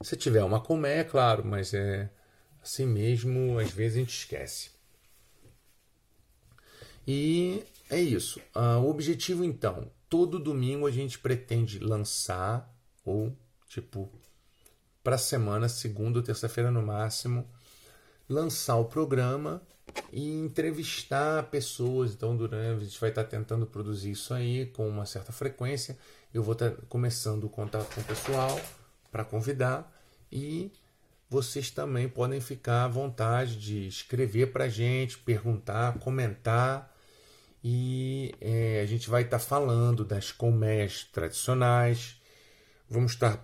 Se 0.00 0.16
tiver 0.16 0.42
uma 0.42 0.60
colmeia, 0.60 1.00
é 1.00 1.04
claro, 1.04 1.44
mas 1.44 1.74
é 1.74 2.08
assim 2.62 2.86
mesmo, 2.86 3.58
às 3.58 3.70
vezes 3.70 3.98
a 3.98 4.00
gente 4.00 4.18
esquece. 4.18 4.70
E 7.06 7.62
é 7.90 8.00
isso. 8.00 8.40
Uh, 8.54 8.80
o 8.80 8.88
objetivo, 8.88 9.44
então, 9.44 9.90
todo 10.08 10.38
domingo 10.38 10.86
a 10.86 10.90
gente 10.90 11.18
pretende 11.18 11.78
lançar, 11.78 12.74
ou 13.04 13.36
tipo, 13.68 14.10
para 15.04 15.18
semana, 15.18 15.68
segunda 15.68 16.18
ou 16.18 16.24
terça-feira 16.24 16.70
no 16.70 16.80
máximo, 16.80 17.46
lançar 18.26 18.76
o 18.76 18.86
programa 18.86 19.60
e 20.10 20.32
entrevistar 20.32 21.44
pessoas. 21.50 22.14
Então, 22.14 22.34
durante 22.34 22.82
a 22.82 22.84
gente 22.84 22.98
vai 22.98 23.10
estar 23.10 23.24
tentando 23.24 23.66
produzir 23.66 24.12
isso 24.12 24.32
aí 24.32 24.64
com 24.64 24.88
uma 24.88 25.04
certa 25.04 25.30
frequência. 25.30 25.98
Eu 26.36 26.42
vou 26.42 26.52
estar 26.52 26.70
começando 26.90 27.44
o 27.44 27.48
contato 27.48 27.94
com 27.94 28.02
o 28.02 28.04
pessoal 28.04 28.60
para 29.10 29.24
convidar 29.24 29.90
e 30.30 30.70
vocês 31.30 31.70
também 31.70 32.10
podem 32.10 32.42
ficar 32.42 32.84
à 32.84 32.88
vontade 32.88 33.56
de 33.56 33.88
escrever 33.88 34.52
para 34.52 34.64
a 34.64 34.68
gente, 34.68 35.16
perguntar, 35.16 35.98
comentar 35.98 36.94
e 37.64 38.34
é, 38.38 38.82
a 38.82 38.84
gente 38.84 39.08
vai 39.08 39.22
estar 39.22 39.38
falando 39.38 40.04
das 40.04 40.30
colmeias 40.30 41.04
tradicionais. 41.04 42.20
Vamos 42.86 43.12
estar 43.12 43.42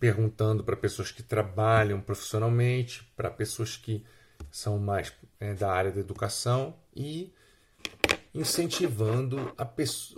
perguntando 0.00 0.64
para 0.64 0.74
pessoas 0.74 1.12
que 1.12 1.22
trabalham 1.22 2.00
profissionalmente, 2.00 3.04
para 3.14 3.30
pessoas 3.30 3.76
que 3.76 4.04
são 4.50 4.76
mais 4.76 5.12
é, 5.38 5.54
da 5.54 5.70
área 5.70 5.92
da 5.92 6.00
educação 6.00 6.74
e 6.96 7.32
incentivando 8.34 9.52
a 9.56 9.68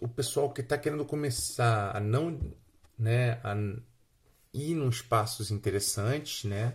o 0.01 0.09
pessoal 0.09 0.51
que 0.51 0.63
está 0.63 0.79
querendo 0.79 1.05
começar 1.05 1.95
a 1.95 2.01
não 2.01 2.41
né, 2.99 3.39
a 3.45 3.55
ir 4.55 4.73
em 4.73 4.89
espaços 4.89 5.51
interessantes, 5.51 6.45
né? 6.45 6.73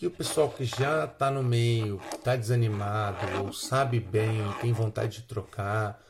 E 0.00 0.06
o 0.06 0.10
pessoal 0.10 0.48
que 0.48 0.64
já 0.64 1.04
está 1.04 1.30
no 1.30 1.42
meio, 1.42 2.00
está 2.14 2.34
desanimado, 2.34 3.18
ou 3.44 3.52
sabe 3.52 4.00
bem, 4.00 4.40
tem 4.58 4.72
vontade 4.72 5.20
de 5.20 5.22
trocar, 5.24 6.02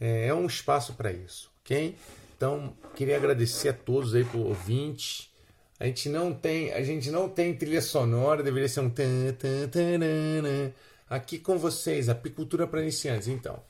é, 0.00 0.28
é 0.28 0.34
um 0.34 0.46
espaço 0.46 0.94
para 0.94 1.10
isso, 1.10 1.50
ok? 1.60 1.96
Então, 2.36 2.76
queria 2.94 3.16
agradecer 3.16 3.70
a 3.70 3.72
todos 3.72 4.14
aí 4.14 4.24
por 4.24 4.46
ouvintes. 4.46 5.28
A 5.80 5.86
gente 5.86 6.08
não 6.08 6.32
tem, 6.32 6.72
a 6.72 6.82
gente 6.84 7.10
não 7.10 7.28
tem 7.28 7.52
trilha 7.56 7.82
sonora, 7.82 8.44
deveria 8.44 8.68
ser 8.68 8.80
um 8.80 8.90
tan, 8.90 9.32
tan, 9.32 9.68
tan, 9.68 10.72
aqui 11.10 11.40
com 11.40 11.58
vocês, 11.58 12.08
apicultura 12.08 12.64
para 12.68 12.80
iniciantes, 12.80 13.26
então. 13.26 13.60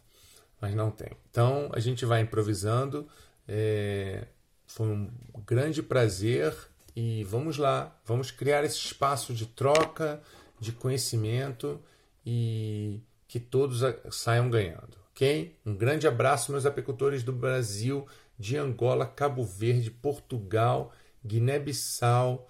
Mas 0.66 0.74
não 0.74 0.90
tem. 0.90 1.12
Então, 1.30 1.70
a 1.72 1.78
gente 1.78 2.04
vai 2.04 2.20
improvisando. 2.20 3.06
É, 3.46 4.26
foi 4.66 4.88
um 4.88 5.10
grande 5.46 5.80
prazer 5.80 6.52
e 6.94 7.22
vamos 7.24 7.56
lá, 7.56 7.96
vamos 8.04 8.32
criar 8.32 8.64
esse 8.64 8.78
espaço 8.78 9.32
de 9.32 9.46
troca, 9.46 10.20
de 10.58 10.72
conhecimento 10.72 11.80
e 12.24 13.00
que 13.28 13.38
todos 13.38 13.82
saiam 14.10 14.50
ganhando, 14.50 14.96
ok? 15.10 15.56
Um 15.64 15.74
grande 15.74 16.08
abraço, 16.08 16.50
meus 16.50 16.66
apicultores 16.66 17.22
do 17.22 17.32
Brasil, 17.32 18.06
de 18.36 18.56
Angola, 18.56 19.06
Cabo 19.06 19.44
Verde, 19.44 19.90
Portugal, 19.90 20.92
Guiné-Bissau, 21.24 22.48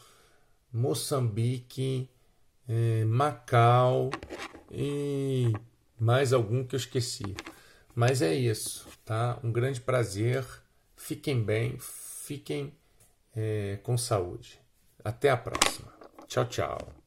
Moçambique, 0.72 2.08
eh, 2.68 3.04
Macau 3.04 4.10
e 4.70 5.52
mais 5.98 6.32
algum 6.32 6.64
que 6.64 6.74
eu 6.74 6.78
esqueci. 6.78 7.34
Mas 7.96 8.20
é 8.20 8.34
isso, 8.34 8.86
tá? 9.06 9.40
Um 9.42 9.50
grande 9.50 9.80
prazer. 9.80 10.44
Fiquem 10.94 11.42
bem, 11.42 11.78
fiquem 11.80 12.74
é, 13.34 13.78
com 13.82 13.96
saúde. 13.96 14.60
Até 15.02 15.30
a 15.30 15.36
próxima. 15.36 15.90
Tchau, 16.28 16.44
tchau. 16.44 17.05